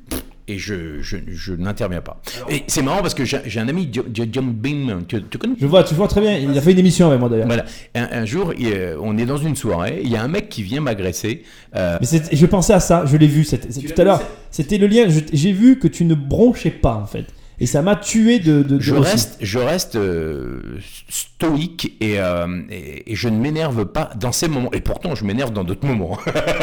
[0.48, 2.22] et je, je, je n'interviens pas.
[2.50, 5.56] Et c'est marrant parce que j'ai un ami, Jo- Jo- John Beam, tu, tu connais?
[5.60, 6.38] Je vois, tu vois très bien.
[6.38, 7.48] Il a fait une émission avec moi d'ailleurs.
[7.48, 7.66] Voilà.
[7.96, 10.50] Un, un jour, il, euh, on est dans une soirée, il y a un mec
[10.50, 11.44] qui vient m'agresser.
[11.76, 13.46] euh, Mais je pensais à ça, je l'ai vu.
[13.46, 15.06] tout à l'heure, c'était le lien.
[15.32, 17.26] J'ai vu que tu ne bronchais pas en fait.
[17.60, 18.64] Et ça m'a tué de.
[18.64, 20.60] de, de Je reste, je reste euh,
[21.08, 24.72] stoïque et, euh, et, et je ne m'énerve pas dans ces moments.
[24.74, 26.18] Et pourtant, je m'énerve dans d'autres moments.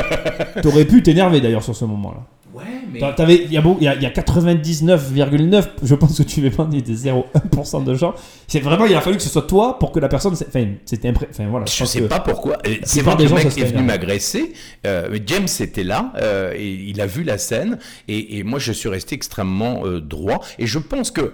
[0.63, 2.27] T'aurais pu t'énerver d'ailleurs sur ce moment-là.
[2.61, 3.01] Ouais, mais.
[3.47, 6.81] Il y a, y a, y a 99,9, je pense que tu vais pas des
[6.83, 8.15] 0,1% de gens.
[8.49, 11.11] C'est vraiment, il a fallu que ce soit toi pour que la personne, enfin, c'était
[11.11, 11.67] impré- enfin voilà.
[11.67, 12.59] Je pense sais pas pourquoi.
[12.85, 14.53] C'est vrai des que le gens, mec est venu m'agresser.
[14.87, 18.73] Euh, James était là euh, et il a vu la scène et, et moi je
[18.73, 20.41] suis resté extrêmement euh, droit.
[20.59, 21.33] Et je pense que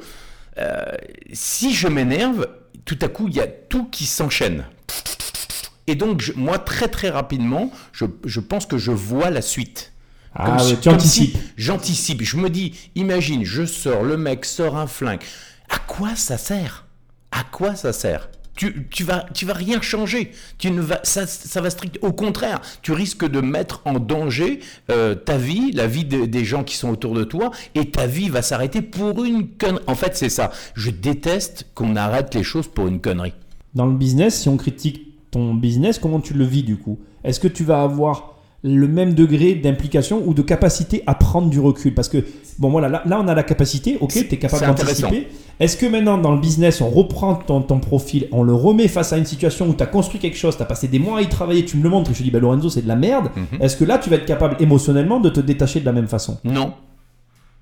[0.58, 0.84] euh,
[1.32, 2.46] si je m'énerve,
[2.84, 4.64] tout à coup il y a tout qui s'enchaîne.
[5.86, 9.92] Et donc je- moi très très rapidement, je, je pense que je vois la suite.
[10.38, 11.38] Ah Comme ouais, tu comme si anticipes.
[11.56, 12.22] J'anticipe.
[12.22, 15.20] Je me dis, imagine, je sors, le mec sort un flingue.
[15.68, 16.84] À quoi ça sert?
[17.32, 18.28] À quoi ça sert?
[18.54, 20.32] Tu, tu vas, tu vas rien changer.
[20.56, 21.98] Tu ne vas, ça, ça va strict.
[22.00, 26.44] Au contraire, tu risques de mettre en danger euh, ta vie, la vie de- des
[26.44, 29.82] gens qui sont autour de toi, et ta vie va s'arrêter pour une connerie.
[29.86, 30.52] En fait, c'est ça.
[30.74, 33.34] Je déteste qu'on arrête les choses pour une connerie.
[33.74, 36.98] Dans le business, si on critique ton business, comment tu le vis du coup?
[37.24, 38.35] Est-ce que tu vas avoir
[38.66, 42.24] le même degré d'implication ou de capacité à prendre du recul Parce que,
[42.58, 45.28] bon voilà, là, là on a la capacité, ok, tu es capable d'anticiper.
[45.58, 49.12] Est-ce que maintenant dans le business, on reprend ton, ton profil, on le remet face
[49.12, 51.22] à une situation où tu as construit quelque chose, tu as passé des mois à
[51.22, 52.96] y travailler, tu me le montres et je te dis, bah Lorenzo, c'est de la
[52.96, 53.30] merde.
[53.36, 53.62] Mhm.
[53.62, 56.38] Est-ce que là, tu vas être capable émotionnellement de te détacher de la même façon?
[56.44, 56.74] Non.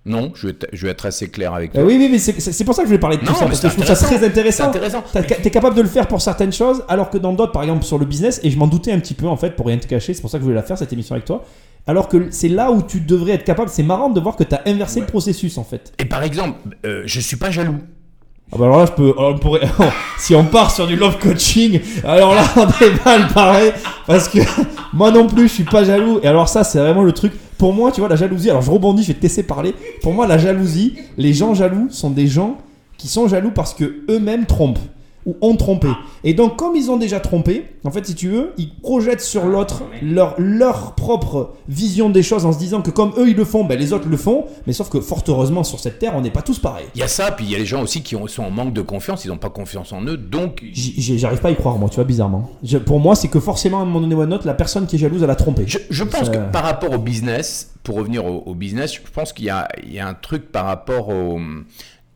[0.06, 1.84] Non, je vais, être- je vais être assez clair avec Euh, toi.
[1.84, 3.68] Oui, oui, mais c'est pour ça que je voulais parler de tout ça, parce que
[3.68, 4.64] je trouve ça très intéressant.
[4.68, 5.02] intéressant.
[5.12, 7.98] T'es capable de le faire pour certaines choses, alors que dans d'autres, par exemple sur
[7.98, 10.12] le business, et je m'en doutais un petit peu en fait, pour rien te cacher,
[10.12, 11.42] c'est pour ça que je voulais la faire cette émission avec toi.
[11.86, 14.54] Alors que c'est là où tu devrais être capable, c'est marrant de voir que tu
[14.54, 15.92] as inversé le processus en fait.
[15.98, 17.76] Et par exemple, euh, je suis pas jaloux.
[18.52, 19.62] Ah bah alors là, je peux, on pourrait,
[20.18, 23.72] si on part sur du love coaching, alors là, on est mal pareil,
[24.06, 24.38] parce que
[24.92, 26.20] moi non plus, je suis pas jaloux.
[26.22, 27.32] Et alors ça, c'est vraiment le truc.
[27.58, 28.50] Pour moi, tu vois, la jalousie.
[28.50, 29.74] Alors je rebondis, je vais te laisser parler.
[30.02, 32.58] Pour moi, la jalousie, les gens jaloux sont des gens
[32.96, 34.78] qui sont jaloux parce que eux-mêmes trompent
[35.26, 35.88] ou ont trompé.
[36.22, 39.46] Et donc, comme ils ont déjà trompé, en fait, si tu veux, ils projettent sur
[39.46, 43.44] l'autre leur, leur propre vision des choses en se disant que comme eux ils le
[43.44, 44.44] font, ben, les autres le font.
[44.66, 46.84] Mais sauf que fort heureusement sur cette terre, on n'est pas tous pareils.
[46.94, 48.50] Il y a ça, puis il y a les gens aussi qui ont- sont en
[48.50, 51.78] manque de confiance, ils n'ont pas confiance en eux, donc J'arrive pas à y croire,
[51.78, 52.50] moi, tu vois, bizarrement.
[52.62, 54.54] Je- pour moi, c'est que forcément, à un moment donné ou à un autre, la
[54.54, 55.64] personne qui est jalouse, elle a trompé.
[55.66, 59.00] Je, je pense Ça- que par rapport au business, pour revenir au, au business, je
[59.12, 59.48] pense qu'il y
[59.94, 61.38] y a un truc par rapport au...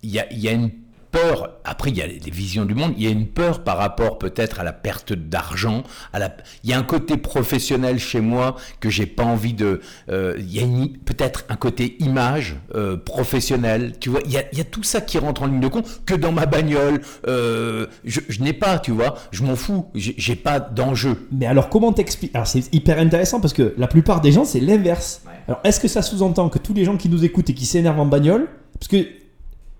[0.02, 0.70] Il y a, il y a une
[1.10, 3.76] peur, après il y a les visions du monde, il y a une peur par
[3.78, 6.36] rapport peut-être à la perte d'argent, à la...
[6.64, 9.80] il y a un côté professionnel chez moi que j'ai pas envie de...
[10.10, 14.38] euh, il y a une- peut-être un côté image euh, professionnelle, tu vois, il y,
[14.38, 16.46] a, il y a tout ça qui rentre en ligne de compte, que dans ma
[16.46, 21.26] bagnole, euh, je, je n'ai pas, tu vois, je m'en fous, j'ai j'ai pas d'enjeu.
[21.32, 22.34] Mais alors, comment t'expliques?
[22.34, 25.22] Alors, c'est hyper intéressant parce que la plupart des gens, c'est l'inverse.
[25.26, 25.32] Ouais.
[25.46, 28.00] Alors, est-ce que ça sous-entend que tous les gens qui nous écoutent et qui s'énervent
[28.00, 29.06] en bagnole, parce que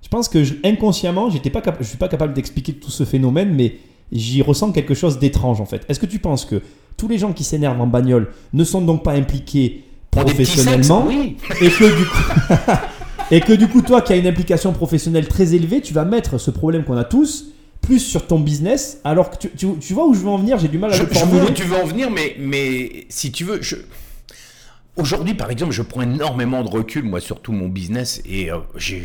[0.08, 3.52] je pense que je- inconsciemment, j'étais pas je suis pas capable d'expliquer tout ce phénomène,
[3.54, 3.76] mais
[4.10, 5.84] j'y ressens quelque chose d'étrange en fait.
[5.90, 6.62] Est-ce que tu penses que
[6.96, 11.36] tous les gens qui s'énervent en bagnole ne sont donc pas impliqués sexes, professionnellement oui.
[11.60, 12.72] et que du coup
[13.30, 16.38] et que du coup toi qui as une implication professionnelle très élevée tu vas mettre
[16.38, 17.48] ce problème qu'on a tous
[17.82, 20.58] plus sur ton business alors que tu, tu- tu vois où je veux en venir?
[20.58, 23.04] J'ai du mal à Je, le je formuler où tu veux en venir, mais, mais
[23.10, 23.76] si tu veux, je...
[24.98, 28.58] aujourd'hui, par exemple, je prends énormément de recul, moi, sur tout mon business, et euh,
[28.76, 29.02] j'ai-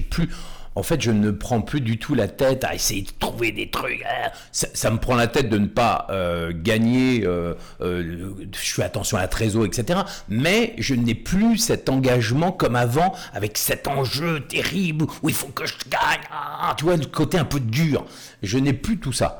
[0.00, 0.28] plus.
[0.74, 3.68] En fait, je ne prends plus du tout la tête à essayer de trouver des
[3.70, 4.02] trucs.
[4.02, 4.30] hein.
[4.52, 7.24] Ça, me prend la tête de ne pas euh, gagner.
[7.26, 10.00] euh, euh, je fais attention à la trésor, etc.
[10.28, 15.48] Mais je n'ai plus cet engagement comme avant, avec cet enjeu terrible où il faut
[15.48, 16.20] que je gagne.
[16.30, 18.04] Ah, tu vois, le côté un peu dur.
[18.42, 19.38] Je n'ai plus tout ça.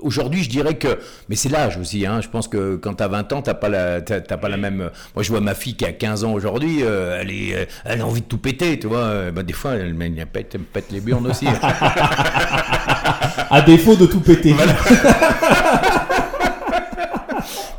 [0.00, 2.04] Aujourd'hui, je dirais que, mais c'est l'âge aussi.
[2.04, 4.90] Hein, je pense que quand t'as 20 ans, t'as pas la, pas la même.
[5.14, 6.80] Moi, je vois ma fille qui a 15 ans aujourd'hui.
[6.82, 9.30] elle est, elle a envie de tout péter, tu vois.
[9.30, 11.46] Bah, des fois, elle, me pète, elle me pète les burnes aussi.
[13.50, 14.54] à défaut de tout péter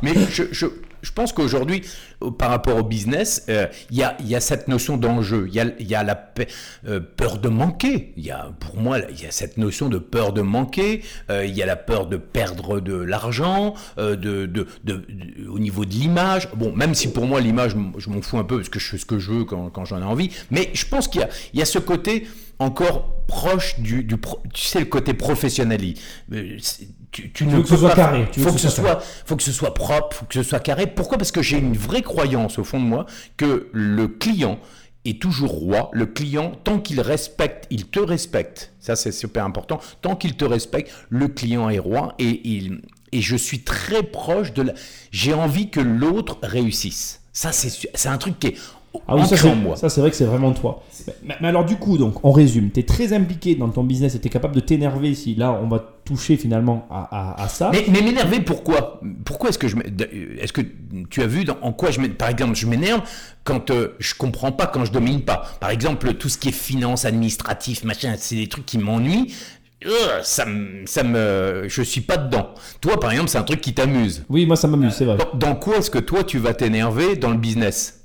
[0.02, 0.66] Mais je, je,
[1.02, 1.82] je pense qu'aujourd'hui,
[2.22, 5.46] euh, par rapport au business, euh, il y, a, y a cette notion d'enjeu.
[5.48, 6.34] Il y a, y a la
[6.86, 8.12] euh, peur de manquer.
[8.16, 11.02] Y a, pour moi, il y a cette notion de peur de manquer.
[11.30, 15.04] Il y a la peur de perdre de l'argent, de, de, de,
[15.48, 16.48] au niveau de l'image.
[16.54, 18.98] Bon, même si pour moi, l'image, je m'en fous un peu parce que je fais
[18.98, 20.30] ce que je veux quand, quand j'en ai envie.
[20.50, 22.26] Mais je pense qu'il y a, y a ce côté
[22.58, 24.16] encore proche du, du
[24.52, 25.80] tu sais, le côté professionnel.
[27.10, 29.36] Tu, tu ne veux que ce soit carré, tu faut que que ce soit faut
[29.36, 30.86] que ce soit propre, faut que ce soit carré.
[30.86, 31.16] Pourquoi?
[31.16, 34.58] Parce que j'ai une vraie croyance au fond de moi que le client
[35.04, 35.90] est toujours roi.
[35.92, 38.72] Le client, tant qu'il respecte, il te respecte.
[38.78, 39.80] Ça, c'est super important.
[40.02, 44.52] Tant qu'il te respecte, le client est roi et il et je suis très proche
[44.52, 44.72] de la.
[45.10, 47.22] J'ai envie que l'autre réussisse.
[47.32, 48.54] Ça, c'est un truc qui est
[49.06, 49.76] Ah oui, ça, moi.
[49.76, 50.82] ça, c'est vrai que c'est vraiment toi.
[51.22, 52.70] Mais, mais alors du coup, donc, on résume.
[52.70, 55.58] Tu es très impliqué dans ton business et tu es capable de t'énerver si là,
[55.62, 57.70] on va toucher finalement à, à- à ça.
[57.72, 59.00] Mais, mais m'énerver, pourquoi?
[59.24, 59.76] Pourquoi est-ce que je
[60.40, 60.62] est-ce que
[61.10, 63.02] tu as vu dans, en quoi je par exemple je m'énerve
[63.44, 65.44] quand euh, je comprends pas quand je domine pas?
[65.60, 69.34] Par exemple tout ce qui est finance, administratif, machin, c'est des trucs qui m'ennuient.
[69.86, 69.90] Euh,
[70.22, 70.44] ça
[70.86, 72.48] ça me, je suis pas dedans.
[72.80, 74.24] Toi par exemple c'est un truc qui t'amuse.
[74.28, 75.16] Oui, moi, ça m'amuse, c'est vrai.
[75.16, 77.97] Dans, dans quoi est-ce que toi tu vas t'énerver dans le business?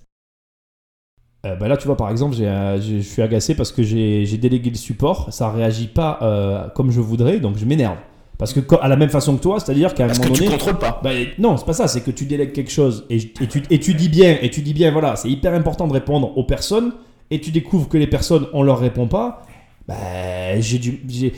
[1.45, 4.25] Euh, bah là, tu vois, par exemple, j'ai, euh, je suis agacé parce que j'ai
[4.25, 5.27] j'ai délégué le support.
[5.33, 7.97] Ça réagit pas euh, comme je voudrais, donc je m'énerve.
[8.37, 10.43] Parce que, à la même façon que toi, c'est-à-dire qu'à un Parce que moment tu
[10.45, 10.51] donné.
[10.53, 11.01] contrôles pas.
[11.03, 13.79] Bah, non, c'est pas ça, c'est que tu délègues quelque chose et, et tu, et
[13.79, 16.93] tu dis bien, et tu dis bien, voilà, c'est hyper important de répondre aux personnes,
[17.29, 19.43] et tu découvres que les personnes, on leur répond pas,
[19.87, 21.01] bah, j'ai du.
[21.09, 21.33] j'ai-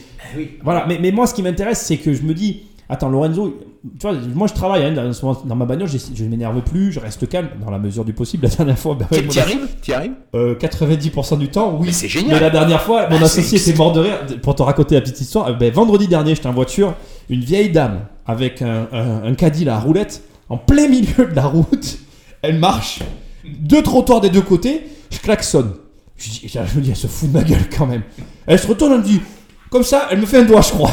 [0.63, 3.57] Voilà, mais, mais moi, ce qui m'intéresse, c'est que je me dis, attends, Lorenzo,
[3.99, 7.27] tu vois, moi je travaille, hein, dans, ma bagnole, je ne m'énerve plus, je reste
[7.27, 8.43] calme, dans la mesure du possible.
[8.43, 11.87] La dernière fois, bah, ouais, arrives Tu y arrives euh, 90% du temps, oui.
[11.87, 12.41] Mais c'est Mais génial.
[12.41, 14.19] la dernière fois, mon Ah, associé était mort de rire.
[14.41, 16.93] Pour te raconter la petite histoire, euh, ben, vendredi dernier, j'étais en voiture,
[17.29, 21.45] une vieille dame avec un, un, un caddie à roulette en plein milieu de la
[21.45, 21.97] route.
[22.41, 22.99] Elle marche,
[23.43, 25.71] deux trottoirs des deux côtés, je klaxonne.
[26.17, 28.03] Je, dis, je me dis, elle se fout de ma gueule quand même.
[28.47, 29.21] Elle se retourne, elle me dit,
[29.69, 30.91] comme ça, elle me fait un doigt, je crois.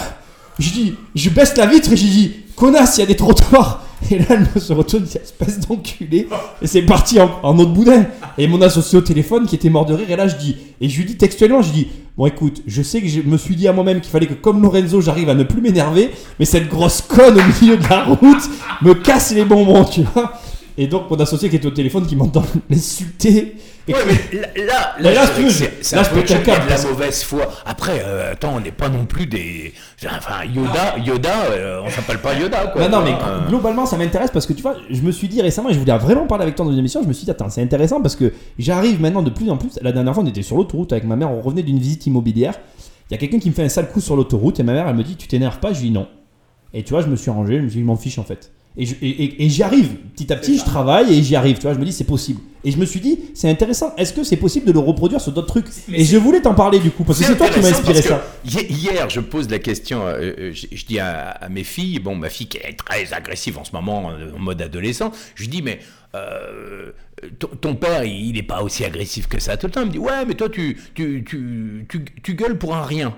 [0.59, 3.85] Je dis, je baisse la vitre et je dis, connasse, il y a des trottoirs.
[4.11, 6.29] Et là, elle se retourne, dit, espèce d'enculé.
[6.61, 8.07] Et c'est parti en, en autre boudin.
[8.37, 10.11] Et mon associé au téléphone qui était mort de rire.
[10.11, 11.87] Et là, je dis, et je lui dis textuellement, je dis,
[12.17, 14.61] bon, écoute, je sais que je me suis dit à moi-même qu'il fallait que, comme
[14.61, 16.11] Lorenzo, j'arrive à ne plus m'énerver.
[16.39, 18.51] Mais cette grosse conne au milieu de la route
[18.83, 20.33] me casse les bonbons, tu vois.
[20.77, 23.57] Et donc, mon associé qui était au téléphone, qui m'entend l'insulter.
[23.89, 27.51] Et Ouais, mais là, là, là, c'est- un peu de la mauvaise foi.
[27.67, 29.73] Après, euh, attends, on n'est pas non plus des.
[30.07, 32.89] Enfin, Yoda, Yoda, euh, on s'appelle pas Yoda, quoi.
[32.89, 33.49] Non, non, mais euh.
[33.49, 35.97] globalement, ça m'intéresse parce que tu vois, je me suis dit récemment, et je voulais
[35.99, 38.15] vraiment parler avec toi dans une émission, je me suis dit, attends, c'est intéressant parce
[38.15, 39.79] que j'arrive maintenant de plus en plus.
[39.83, 42.55] La dernière fois, on était sur l'autoroute avec ma mère, on revenait d'une visite immobilière.
[43.11, 44.87] Il y a quelqu'un qui me fait un sale coup sur l'autoroute et ma mère,
[44.89, 45.73] elle me dit, tu t'énerves pas?
[45.73, 46.07] Je lui dis non.
[46.73, 48.23] Et tu vois, je me suis rangé, je me suis dit, je m'en fiche en
[48.25, 48.53] fait.
[48.77, 49.97] Et, je- et- et- et j'y arrive.
[50.17, 51.57] Petit à petit, je travaille et j'y arrive.
[51.57, 52.41] Tu vois, je me dis, c'est possible.
[52.65, 53.93] Et je me suis dit, c'est intéressant.
[53.97, 56.79] Est-ce que c'est possible de le reproduire sur d'autres trucs Et je voulais t'en parler
[56.79, 58.25] du coup, parce que c'est toi qui m'as inspiré ça.
[58.71, 62.15] Hier, je pose la question, euh, euh, je, je dis à, à mes filles, bon,
[62.17, 65.61] ma fille qui est très agressive en ce moment, euh, en mode adolescent, je dis,
[65.61, 65.81] mais
[66.15, 66.93] euh,
[67.39, 69.81] ton, ton père, il n'est pas aussi agressif que ça tout le temps.
[69.83, 73.15] Il me dit, ouais, mais toi, tu, tu, tu, tu, tu gueules pour un rien.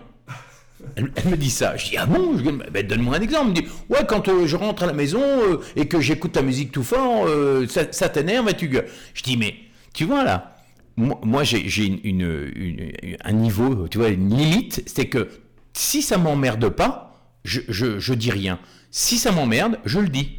[0.97, 1.77] Elle, me dit ça.
[1.77, 2.37] Je dis, ah bon
[2.73, 3.53] Ben, Donne-moi un exemple.
[3.57, 6.33] Elle me dit, ouais, quand euh, je rentre à la maison euh, et que j'écoute
[6.33, 8.87] ta musique tout fort, euh, ça, t'énerve et tu gueules.
[9.15, 9.55] Je dis, mais
[9.93, 10.57] tu vois là,
[10.97, 12.93] moi, j'ai une- une-
[13.25, 15.29] un niveau, tu vois, une limite, c'est que
[15.73, 18.59] si ça m'emmerde pas, je, je, je dis rien.
[18.91, 20.39] Si ça m'emmerde, je le dis.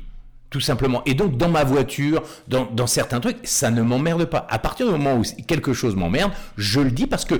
[0.52, 1.02] Tout simplement.
[1.06, 4.48] Et donc, dans ma voiture, dans, dans certains trucs, ça ne m'emmerde pas.
[4.50, 7.36] À partir du moment où quelque chose m'emmerde, je le dis parce que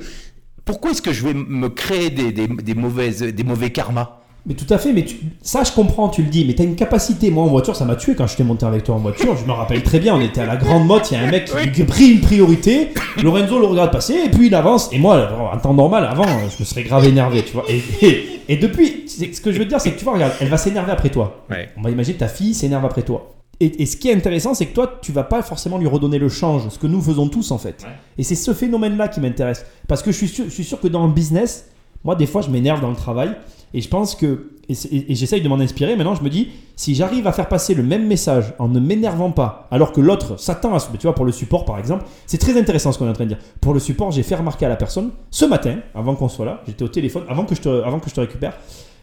[0.66, 4.18] pourquoi est-ce que je vais me créer des, des, des mauvaises, des mauvais karmas?
[4.48, 6.76] Mais tout à fait, mais tu- ça je comprends, tu le dis, mais t'as une
[6.76, 7.32] capacité.
[7.32, 9.36] Moi en voiture, ça m'a tué quand j'étais monté avec toi en voiture.
[9.36, 11.32] Je me rappelle très bien, on était à la grande motte, il y a un
[11.32, 12.90] mec qui a pris une priorité.
[13.24, 14.90] Lorenzo le regarde passer et puis il avance.
[14.92, 17.66] Et moi, en temps normal, avant, je me serais grave énervé, tu vois.
[17.68, 20.14] Et, et, et depuis, c'est- ce que je veux te dire, c'est que tu vois,
[20.14, 21.44] regarde, elle va s'énerver après toi.
[21.50, 21.70] Ouais.
[21.78, 23.35] On va imaginer ta fille s'énerve après toi.
[23.60, 26.20] Et, et ce qui est intéressant, c'est que toi, tu vas pas forcément lui redonner
[26.20, 27.86] le change, ce que nous faisons tous en fait.
[28.18, 29.66] Et c'est ce phénomène-là qui m'intéresse.
[29.88, 31.70] Parce que je suis, sûr, je suis sûr que dans le business,
[32.04, 33.36] moi, des fois, je m'énerve dans le travail.
[33.74, 36.30] Et je pense que, et, c'est- et- et j'essaye de m'en inspirer, maintenant, je me
[36.30, 40.00] dis, si j'arrive à faire passer le même message en ne m'énervant pas, alors que
[40.02, 40.88] l'autre s'attend à ce.
[40.98, 43.24] Tu vois, pour le support, par exemple, c'est très intéressant ce qu'on est en train
[43.26, 43.40] de dire.
[43.60, 46.62] Pour le support, j'ai fait remarquer à la personne, ce matin, avant qu'on soit là,
[46.68, 48.58] j'étais au téléphone, avant que je te, avant que je te récupère,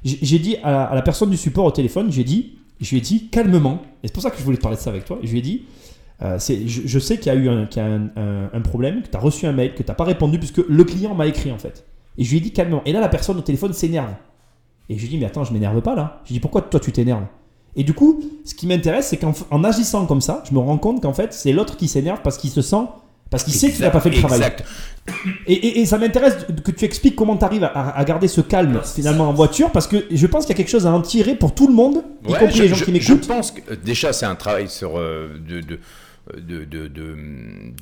[0.05, 3.29] j'ai dit à la personne du support au téléphone, j'ai dit, je lui ai dit
[3.29, 5.31] calmement, et c'est pour ça que je voulais te parler de ça avec toi, je
[5.31, 5.63] lui ai dit,
[6.23, 9.75] euh, je, sais qu'il y a eu un, problème, que tu as reçu un mail,
[9.75, 11.85] que tu n'as pas répondu, puisque le client m'a écrit en fait.
[12.19, 12.83] Et je lui ai dit calmement.
[12.85, 14.13] Et là, la personne au téléphone s'énerve.
[14.89, 16.21] Et je lui ai dit, mais attends, je m'énerve pas là.
[16.25, 17.27] Je lui ai dit, pourquoi toi tu t'énerves?
[17.75, 20.77] Et du coup, ce qui m'intéresse, c'est qu'en en agissant comme ça, je me rends
[20.77, 22.85] compte qu'en fait, c'est l'autre qui s'énerve parce qu'il se sent.
[23.33, 24.39] Parce qu'il sait qu'il n'a pas fait le travail.
[24.39, 24.65] Exact.
[25.49, 28.41] Et, et- et ça m'intéresse que tu expliques comment tu arrives à, à garder ce
[28.41, 31.01] calme finalement en voiture, parce que je pense qu'il y a quelque chose à en
[31.01, 33.27] tirer pour tout le monde, y compris je- les gens je- qui Je m'écoutent.
[33.27, 35.81] pense que euh, déjà c'est un travail sur euh, de, de,
[36.39, 37.17] de, de, de-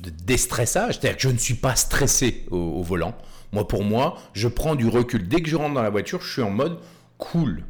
[0.01, 3.13] de déstressage, c'est-à-dire que je ne suis pas stressé au, au volant.
[3.51, 5.27] Moi, pour moi, je prends du recul.
[5.27, 6.77] Dès que je rentre dans la voiture, je suis en mode
[7.19, 7.63] cool.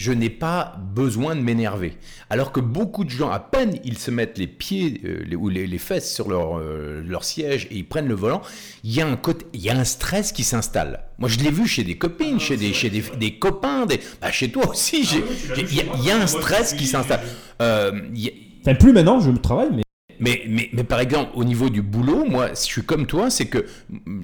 [0.00, 1.94] Je n'ai pas besoin de m'énerver.
[2.30, 5.48] Alors que beaucoup de gens, à peine ils se mettent les pieds euh, les- ou
[5.48, 8.40] les, les fesses sur leur, euh, leur siège et ils prennent le volant,
[8.84, 11.00] il y a un, côté, il y a un stress qui s'installe.
[11.18, 14.30] Moi, je l'ai vu chez des copines, chez des, chez des, des copains, des, bah,
[14.30, 15.02] chez toi aussi.
[15.04, 15.24] j'ai-
[15.56, 17.22] Il y, a- il y a un stress qui s'installe.
[17.60, 19.82] Euh, il y a- Enfin, plus maintenant, je me travaille, mais
[20.20, 23.46] Mais, mais, mais par exemple, au niveau du boulot, moi, je suis comme toi, c'est
[23.46, 23.66] que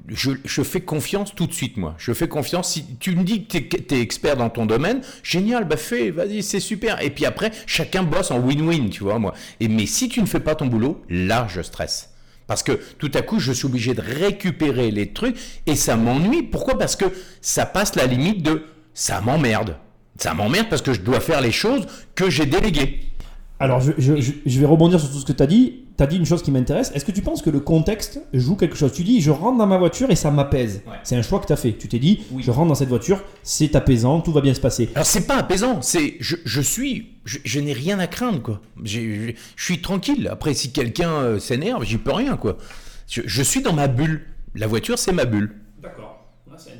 [0.08, 1.94] je, je fais confiance tout de suite, moi.
[1.98, 2.72] Je fais confiance.
[2.72, 6.42] Si tu me dis que tu es, expert dans ton domaine, génial, bah fais, vas-y,
[6.42, 7.00] c'est super.
[7.02, 9.34] Et puis après, chacun bosse en win-win, tu vois, moi.
[9.60, 12.10] Et, mais si tu ne fais pas ton boulot, là, je stresse.
[12.46, 16.42] Parce que tout à coup, je suis obligé de récupérer les trucs et ça m'ennuie.
[16.42, 16.78] Pourquoi?
[16.78, 17.06] Parce que
[17.40, 19.76] ça passe la limite de ça m'emmerde.
[20.18, 23.00] Ça m'emmerde parce que je dois faire les choses que j'ai déléguées.
[23.58, 25.83] Alors, je, je, vais rebondir sur tout ce que tu as dit.
[25.96, 26.90] Tu as dit une chose qui m'intéresse.
[26.94, 28.92] Est-ce que tu penses que le contexte joue quelque chose?
[28.92, 30.82] Tu dis, je rentre dans ma voiture et ça m'apaise.
[31.04, 31.72] C'est un choix que tu as fait.
[31.72, 34.90] Tu t'es dit, je rentre dans cette voiture, c'est apaisant, tout va bien se passer.
[34.94, 38.60] Alors, c'est pas apaisant, c'est je, je suis, je, n'ai rien à craindre, quoi.
[38.82, 40.28] Je, suis tranquille.
[40.30, 42.58] Après, si quelqu'un euh, s'énerve, j'y peux rien, quoi.
[43.08, 44.22] je suis dans ma bulle.
[44.56, 45.50] La voiture, c'est ma bulle.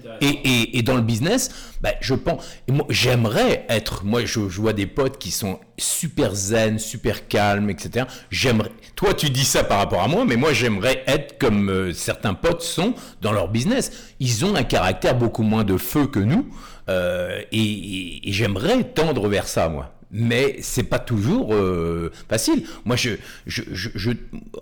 [0.03, 0.19] D'accord.
[0.21, 2.45] Et, dans le business, bah, je pense,
[2.91, 8.07] j'aimerais être, moi je, vois des potes qui sont super zen, super calmes, etc.
[8.31, 11.93] J'aimerais, toi tu dis ça par rapport à moi, mais moi j'aimerais être comme euh,
[11.93, 14.15] certains potes sont dans leur business.
[14.21, 16.47] Ils ont un caractère beaucoup moins de feu que nous,
[16.89, 22.63] euh, et, j'aimerais tendre vers ça, moi mais c'est pas toujours euh, facile.
[22.85, 23.11] Moi, je,
[23.47, 24.11] je,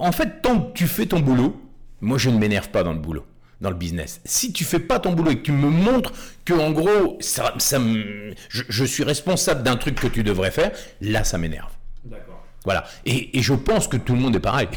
[0.01, 1.61] en fait, tant que tu fais ton boulot,
[2.01, 3.27] moi, je ne m'énerve pas dans le boulot
[3.63, 4.21] dans le business.
[4.25, 6.13] Si tu fais pas ton boulot et que tu me montres
[6.45, 7.79] que en gros ça, ça
[8.49, 11.71] je, suis responsable d'un truc que tu devrais faire, là ça m'énerve.
[12.05, 12.45] D'accord.
[12.65, 12.85] Voilà.
[13.07, 14.69] Et, et, je pense que tout le monde est pareil.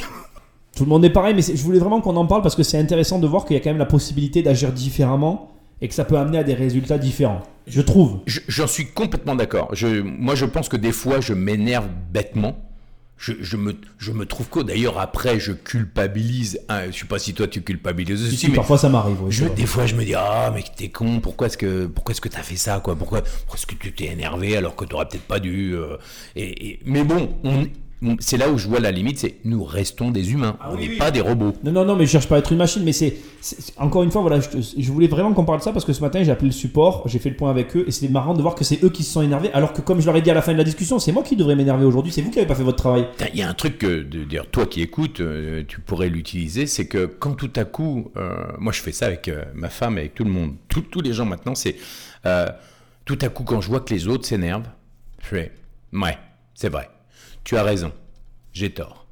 [0.75, 2.77] Tout le monde est pareil, mais je voulais vraiment qu'on en parle parce que c'est
[2.77, 6.05] intéressant de voir qu'il y a quand même la possibilité d'agir différemment et que ça
[6.05, 7.41] peut amener à des résultats différents.
[7.67, 8.19] Je trouve.
[8.27, 9.73] J'en suis complètement d'accord.
[10.03, 12.57] Moi, je pense que des fois, je m'énerve bêtement
[13.17, 17.33] je, me, je me trouve que d'ailleurs après je culpabilise hein, je sais pas si
[17.33, 19.17] toi tu culpabilises aussi mais parfois ça m'arrive
[19.55, 22.29] des fois je me dis ah mais t'es con pourquoi est-ce que pourquoi est-ce que
[22.29, 22.95] t'as fait ça quoi?
[22.95, 25.97] Pourquoi, pourquoi est-ce que tu t'es énervé alors que t'aurais peut-être pas dû euh,
[26.35, 27.67] et, mais bon on,
[28.19, 30.97] c'est là où je vois la limite, c'est nous restons des humains, ah on n'est
[30.97, 31.53] pas des robots.
[31.63, 33.17] Non, non, non, mais je cherche pas à être une machine, mais c'est
[33.77, 36.23] encore une fois, voilà, je, voulais vraiment qu'on parle de ça parce que ce matin
[36.23, 38.55] j'ai appelé le support, j'ai fait le point avec eux et c'était marrant de voir
[38.55, 40.33] que c'est eux qui se sont énervés, alors que comme je leur ai dit à
[40.33, 42.47] la fin de la discussion, c'est moi qui devrais m'énerver aujourd'hui, c'est vous qui n'avez
[42.47, 43.07] pas fait votre travail.
[43.33, 46.65] Il y a un truc que, de dire, toi qui écoutes, euh, tu pourrais l'utiliser,
[46.65, 49.97] c'est que quand tout à coup, euh, moi je fais ça avec euh, ma femme,
[49.97, 51.75] avec tout le monde, tous les gens maintenant, c'est
[53.05, 54.69] tout à coup quand je vois que les autres s'énervent,
[55.21, 55.51] je fais,
[55.93, 56.17] ouais,
[56.55, 56.89] c'est vrai
[57.45, 57.93] tu as raison,
[58.51, 59.05] j'ai tort.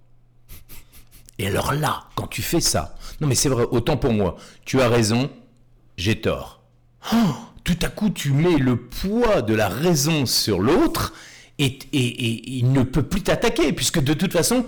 [1.39, 4.81] Et alors là, quand tu fais ça, non mais c'est vrai, autant pour moi, tu
[4.81, 5.29] as raison,
[5.95, 6.61] j'ai tort.
[7.13, 11.13] Oh, tout à coup, tu mets le poids de la raison sur l'autre
[11.59, 14.65] et, il ne peut plus t'attaquer, puisque de toute façon,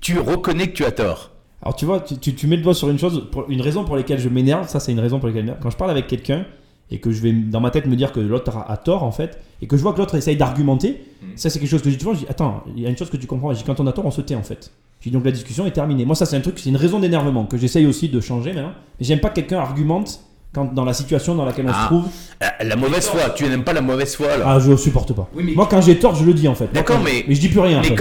[0.00, 1.32] tu reconnais que tu as tort.
[1.60, 4.28] Alors tu vois, tu, mets le doigt sur une chose, une raison pour laquelle je
[4.28, 6.46] m'énerve, ça c'est une raison pour laquelle quand je parle avec quelqu'un,
[6.90, 9.38] et que je vais dans ma tête me dire que l'autre a, tort en fait,
[9.60, 11.26] et que je vois que l'autre essaye d'argumenter, mm.
[11.36, 12.96] ça c'est quelque chose que je dis toujours, je dis attends, il y a une
[12.96, 14.70] chose que tu comprends, je dis quand on a tort on se tait en fait.
[15.00, 16.04] Je dis donc la discussion est terminée.
[16.04, 18.72] Moi ça c'est un truc, c'est une raison d'énervement que j'essaye aussi de changer maintenant,
[18.98, 20.20] mais j'aime pas que quelqu'un argumente
[20.54, 21.86] quand, dans la situation dans laquelle on se ah.
[21.86, 22.06] trouve.
[22.42, 24.48] Euh, la mauvaise foi, tu n'aimes pas la mauvaise foi alors.
[24.48, 25.28] Ah je supporte pas.
[25.34, 26.72] Moi quand j'ai tort je le dis en fait.
[26.72, 27.82] D'accord mais, mais je dis plus rien.
[27.82, 27.94] Mais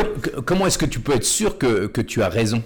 [0.46, 2.64] comment est-ce que tu peux être sûr que, que tu as raison?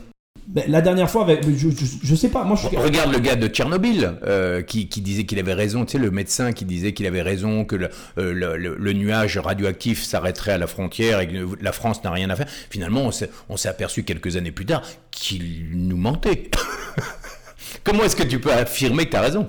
[0.47, 1.69] Ben, la dernière fois, je,
[2.04, 2.43] je, sais pas.
[2.43, 5.86] Regarde le gars de Tchernobyl euh, qui, disait qu'il avait raison.
[5.86, 10.04] Tu sais, le médecin qui disait qu'il avait raison, que le, euh, le, nuage radioactif
[10.04, 12.47] s'arrêterait à la frontière et que la France n'a rien à faire.
[12.69, 13.10] Finalement,
[13.49, 16.49] on s'est aperçu quelques années plus tard qu'il nous mentait.
[17.84, 19.47] Comment est-ce que tu peux affirmer que tu as raison?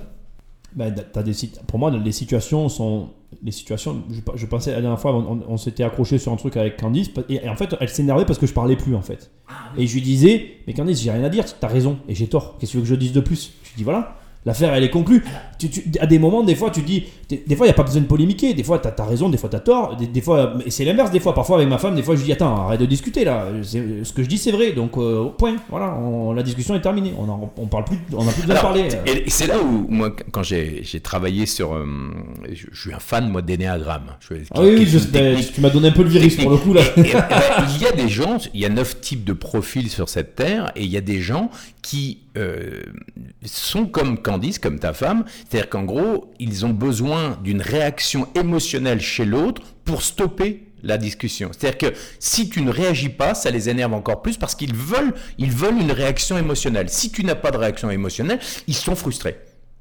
[0.75, 1.33] Ben, as des,
[1.67, 3.09] Pour moi, les situations sont
[3.41, 4.03] les situations.
[4.35, 7.55] Je, pensais la dernière fois, on, s'était accroché sur un truc avec Candice, et, en
[7.55, 9.31] fait, elle s'énervait parce que je parlais plus en fait.
[9.47, 12.27] Ah et je lui disais, mais Candice, j'ai rien à dire, t'as raison, et j'ai
[12.27, 12.57] tort.
[12.57, 13.53] Qu'est-ce que tu veux que je dise de plus?
[13.63, 14.17] Je lui dis voilà.
[14.45, 15.23] L'affaire, elle est conclue.
[15.57, 17.05] Tu, à des moments, des fois, tu dis.
[17.29, 18.53] Des, fois, il n'y a pas besoin de polémiquer.
[18.53, 19.95] Des fois, tu as, raison, des fois, tu as tort.
[19.95, 21.11] Des, fois, c'est l'inverse.
[21.11, 23.47] Des fois, parfois, avec ma femme, des fois, je dis Attends, arrête de discuter là.
[23.63, 24.73] Ce que je dis, c'est vrai.
[24.73, 25.55] Donc, euh, point.
[25.69, 25.97] Voilà,
[26.35, 27.13] la discussion est terminée.
[27.17, 28.87] On n'a on parle plus, on plus besoin de parler.
[29.05, 31.73] Et c'est là où, moi, quand j'ai travaillé sur.
[31.73, 31.85] Euh,
[32.51, 34.17] je, suis un fan, moi, d'énéagramme.
[34.53, 36.81] Ah oui, ben, tu m'as donné un peu le virus pour le coup là.
[36.97, 37.05] Ben,
[37.75, 40.71] il y a des gens, il y a neuf types de profils sur cette terre,
[40.75, 41.49] et il y a des gens
[41.81, 42.81] qui euh,
[43.45, 49.01] sont comme Candice, comme ta femme, c'est-à-dire qu'en gros, ils ont besoin d'une réaction émotionnelle
[49.01, 51.51] chez l'autre pour stopper la discussion.
[51.51, 55.13] C'est-à-dire que si tu ne réagis pas, ça les énerve encore plus parce qu'ils veulent,
[55.37, 56.89] ils veulent une réaction émotionnelle.
[56.89, 59.37] Si tu n'as pas de réaction émotionnelle, ils sont frustrés.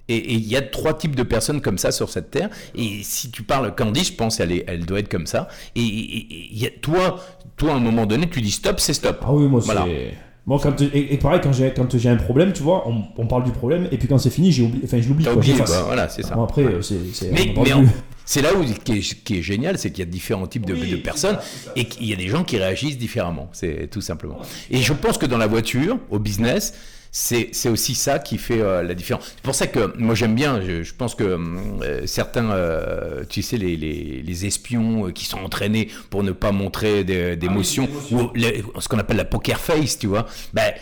[0.09, 2.51] Et il y a trois types de personnes comme ça sur cette terre.
[2.75, 5.49] Et si tu parles Candice, je pense qu'elle elle doit être comme ça.
[5.75, 7.21] Et, y a, toi,
[7.57, 9.21] toi, à un moment donné, tu dis stop, c'est stop.
[9.23, 9.85] Ah oui, moi, voilà.
[9.87, 13.45] c'est moi, quand, et, pareil, quand j'ai, quand j'ai un problème, tu vois, on, parle
[13.45, 15.29] du problème, et puis quand c'est fini, j'ai oublié, enfin, je l'oublie.
[15.29, 16.35] Oublié, bah, voilà, c'est ça.
[16.35, 17.55] après, c'est, mais,
[18.25, 20.75] C'est là où qui est, qui est génial, c'est qu'il y a différents types de,
[20.75, 21.39] de personnes
[21.75, 23.49] et qu'il y a des gens qui réagissent différemment.
[23.53, 24.39] C'est tout simplement.
[24.71, 26.73] Et je pense que dans la voiture, au business,
[27.15, 29.33] c'est aussi ça qui fait euh, la différence.
[29.37, 33.43] C'est pour ça que moi j'aime bien, je, je, pense que euh, certains, euh, tu
[33.43, 37.05] sais, les, les, les, espions qui sont entraînés pour ne pas montrer
[37.37, 40.73] d'émotions, ah ou ce qu'on appelle la poker face, tu vois, ben,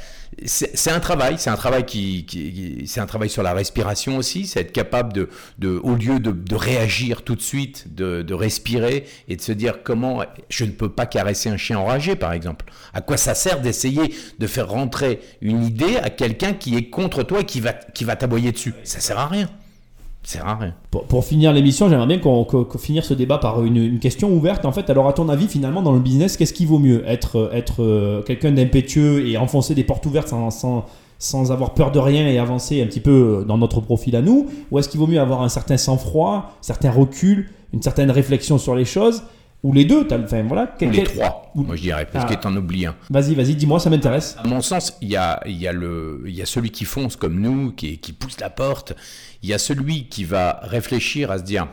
[0.47, 4.47] c'est un travail, c'est un travail qui, qui c'est un travail sur la respiration aussi,
[4.47, 5.29] c'est être capable de,
[5.59, 9.53] de au lieu de, de, réagir tout de suite, de, de, respirer et de se
[9.53, 12.67] dire comment je ne peux pas caresser un chien enragé par exemple.
[12.95, 17.23] À quoi ça sert d'essayer de faire rentrer une idée à quelqu'un qui est contre
[17.23, 18.75] toi et qui va qui va t'aboyer dessus?
[18.85, 19.49] Ça sert à rien.
[20.23, 20.61] C'est rare.
[20.91, 24.65] Pour, finir l'émission, j'aimerais bien qu'on qu finisse ce débat par une, question ouverte.
[24.65, 27.03] En fait, alors à ton avis, finalement, dans le business, qu'est-ce qui vaut mieux?
[27.09, 30.85] Être, être euh, quelqu'un d'impétueux et enfoncer des portes ouvertes sans, sans,
[31.19, 34.49] sans, avoir peur de rien et avancer un petit peu dans notre profil à nous?
[34.71, 38.75] Ou est-ce qu'il vaut mieux avoir un certain sang-froid, certain recul, une certaine réflexion sur
[38.75, 39.23] les choses?
[39.63, 40.75] Ou les deux, enfin, voilà.
[40.81, 42.35] Ou les trois, moi je dirais, parce ah.
[42.35, 42.95] que tu en oublies un.
[43.11, 44.37] Vas-y, vas-y, dis-moi, ça m'intéresse.
[44.43, 47.73] À mon sens, il y a, y, a y a celui qui fonce comme nous,
[47.73, 48.95] qui, qui pousse la porte.
[49.43, 51.69] Il y a celui qui va réfléchir à se dire,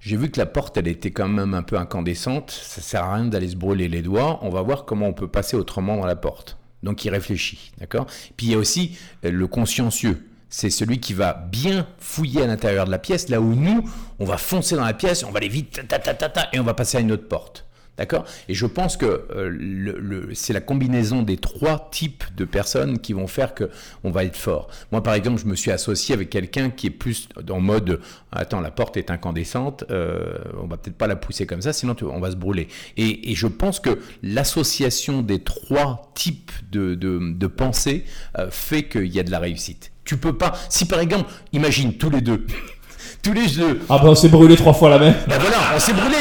[0.00, 3.16] j'ai vu que la porte, elle était quand même un peu incandescente, ça sert à
[3.16, 6.06] rien d'aller se brûler les doigts, on va voir comment on peut passer autrement dans
[6.06, 6.56] la porte.
[6.82, 8.06] Donc il réfléchit, d'accord?
[8.38, 12.46] Puis il y a aussi euh, le consciencieux c'est celui qui va bien fouiller à
[12.46, 13.88] l'intérieur de la pièce, là où nous,
[14.18, 16.60] on va foncer dans la pièce, on va aller vite, ta, ta, ta, ta, et
[16.60, 17.64] on va passer à une autre porte.
[17.98, 18.24] D'accord?
[18.48, 23.12] Et je pense que euh, le, c'est la combinaison des trois types de personnes qui
[23.12, 23.68] vont faire que
[24.04, 24.70] on va être fort.
[24.90, 28.00] Moi, par exemple, je me suis associé avec quelqu'un qui est plus en mode
[28.32, 31.94] attends, la porte est incandescente, euh, on va peut-être pas la pousser comme ça, sinon
[32.00, 32.68] on va se brûler.
[32.96, 38.06] Et, et je pense que l'association des trois types de, de, de pensée
[38.38, 39.89] euh, fait qu'il y a de la réussite.
[40.04, 40.52] Tu peux pas.
[40.68, 42.46] Si par exemple, imagine tous les deux.
[43.22, 43.80] tous les deux.
[43.88, 45.14] Ah bah on s'est brûlé trois fois la même.
[45.28, 46.16] Bah voilà, on s'est brûlé,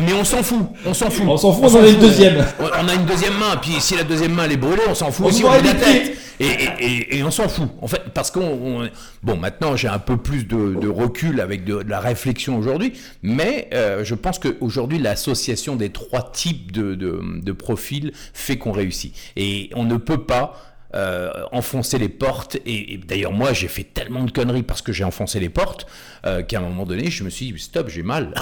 [0.00, 1.26] mais on s'en fout, on s'en fout.
[1.28, 2.44] On s'en fout, on, en a une deuxième.
[2.60, 5.10] On a une deuxième main, puis si la deuxième main elle est brûlée, on s'en
[5.10, 6.16] fout aussi, on la tête.
[6.40, 6.46] Et,
[6.80, 7.68] et, et, on s'en fout.
[7.82, 8.88] En fait, parce qu'on,
[9.22, 12.94] bon, maintenant j'ai un peu plus de, de recul avec de, de, la réflexion aujourd'hui,
[13.22, 18.72] mais euh, je pense qu'aujourd'hui l'association des trois types de, de, de profils fait qu'on
[18.72, 19.14] réussit.
[19.36, 20.56] Et on ne peut pas
[20.94, 22.56] euh, enfoncer les portes.
[22.66, 25.86] Et, et d'ailleurs, moi, j'ai fait tellement de conneries parce que j'ai enfoncé les portes
[26.26, 28.34] euh, qu'à un moment donné, je me suis dit, stop, j'ai mal.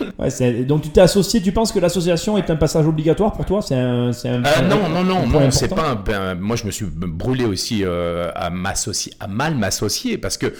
[0.18, 3.62] ouais, donc, tu t'es associé, tu penses que l'association est un passage obligatoire pour toi?
[3.62, 6.70] C'est un, un, euh, Non, non, non, non c'est pas un, ben, Moi, je me
[6.72, 10.52] suis brûlé aussi à, m'associer, à mal m'associer parce que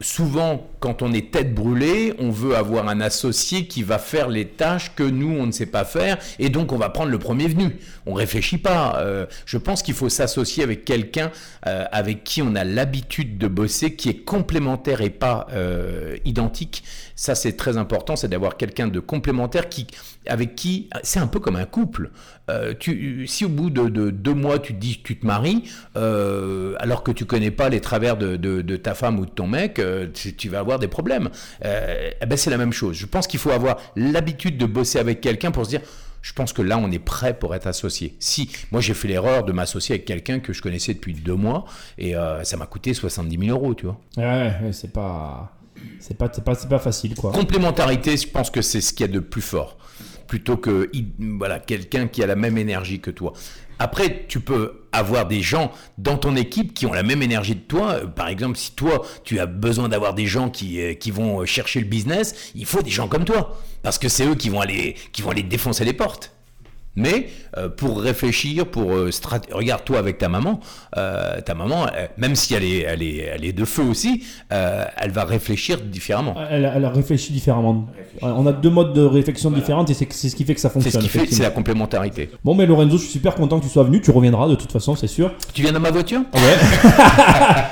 [0.00, 4.46] souvent, quand on est tête brûlée, on veut avoir un associé qui va faire les
[4.46, 7.48] tâches que nous, on ne sait pas faire, et donc on va prendre le premier
[7.48, 7.76] venu.
[8.06, 8.98] On réfléchit pas.
[9.00, 11.30] Euh, je pense qu'il faut s'associer avec quelqu'un
[11.66, 16.82] euh, avec qui on a l'habitude de bosser, qui est complémentaire et pas euh, identique.
[17.20, 19.86] Ça, c'est très important, c'est d'avoir quelqu'un de complémentaire qui,
[20.26, 22.12] avec qui, c'est un peu comme un couple.
[22.48, 25.64] Euh, tu, si au bout de, de, deux mois, tu te dis tu te maries,
[25.98, 29.78] euh, alors que tu connais pas les travers de, ta femme ou de ton mec,
[29.78, 31.28] euh, tu, vas avoir des problèmes.
[31.62, 32.96] Eh ben c'est la même chose.
[32.96, 35.82] Je pense qu'il faut avoir l'habitude de bosser avec quelqu'un pour se dire
[36.22, 38.16] je pense que là, on est prêt pour être associé.
[38.18, 41.66] Si, moi, j'ai fait l'erreur de m'associer avec quelqu'un que je connaissais depuis deux mois
[41.98, 42.14] et
[42.44, 44.00] ça m'a coûté 70 000 euros, tu vois.
[44.16, 45.59] Ouais c'est pas.
[45.98, 47.32] C'est pas, pas, pas facile, quoi.
[47.32, 49.76] Complémentarité, je pense que c'est ce qu'il y a de plus fort.
[50.26, 53.32] Plutôt que voilà, quelqu'un qui a la même énergie que toi.
[53.80, 57.66] Après, tu peux avoir des gens dans ton équipe qui ont la même énergie que
[57.66, 58.00] toi.
[58.14, 61.80] Par exemple, si toi, tu as besoin d'avoir des gens qui, euh, qui vont chercher
[61.80, 63.58] le business, il faut des gens comme toi.
[63.82, 66.32] Parce que c'est eux qui vont aller, qui vont aller défoncer les portes.
[66.96, 69.10] Mais euh, pour réfléchir, pour euh,
[69.52, 70.58] regarde toi avec ta maman,
[70.96, 74.24] euh, ta maman, euh, même si elle est, elle est, elle est de feu aussi,
[74.50, 76.34] elle va réfléchir différemment.
[76.50, 77.86] Elle, elle réfléchit différemment.
[78.22, 79.62] On a deux modes de réflexion voilà.
[79.62, 80.92] différentes et c'est ce qui fait que ça fonctionne.
[80.92, 82.30] C'est ce qui fait, c'est la complémentarité.
[82.44, 84.00] Bon, mais Lorenzo, je suis super content que tu sois venu.
[84.00, 85.32] Tu reviendras de toute façon, c'est sûr.
[85.54, 86.20] Tu viens dans ma voiture?
[86.34, 86.56] Ouais.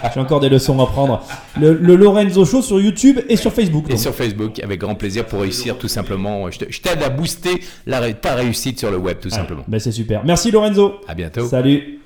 [0.15, 1.23] J'ai encore des leçons à prendre.
[1.61, 3.87] Le, le, Lorenzo Show sur YouTube et sur Facebook.
[3.89, 3.99] Et donc.
[3.99, 6.51] sur Facebook, avec grand plaisir pour réussir tout simplement.
[6.51, 9.65] Je t'aide à booster la, ta réussite sur le web tout simplement.
[9.69, 10.25] Ben c'est super.
[10.25, 11.01] Merci Lorenzo.
[11.07, 11.47] À bientôt.
[11.47, 11.99] Salut.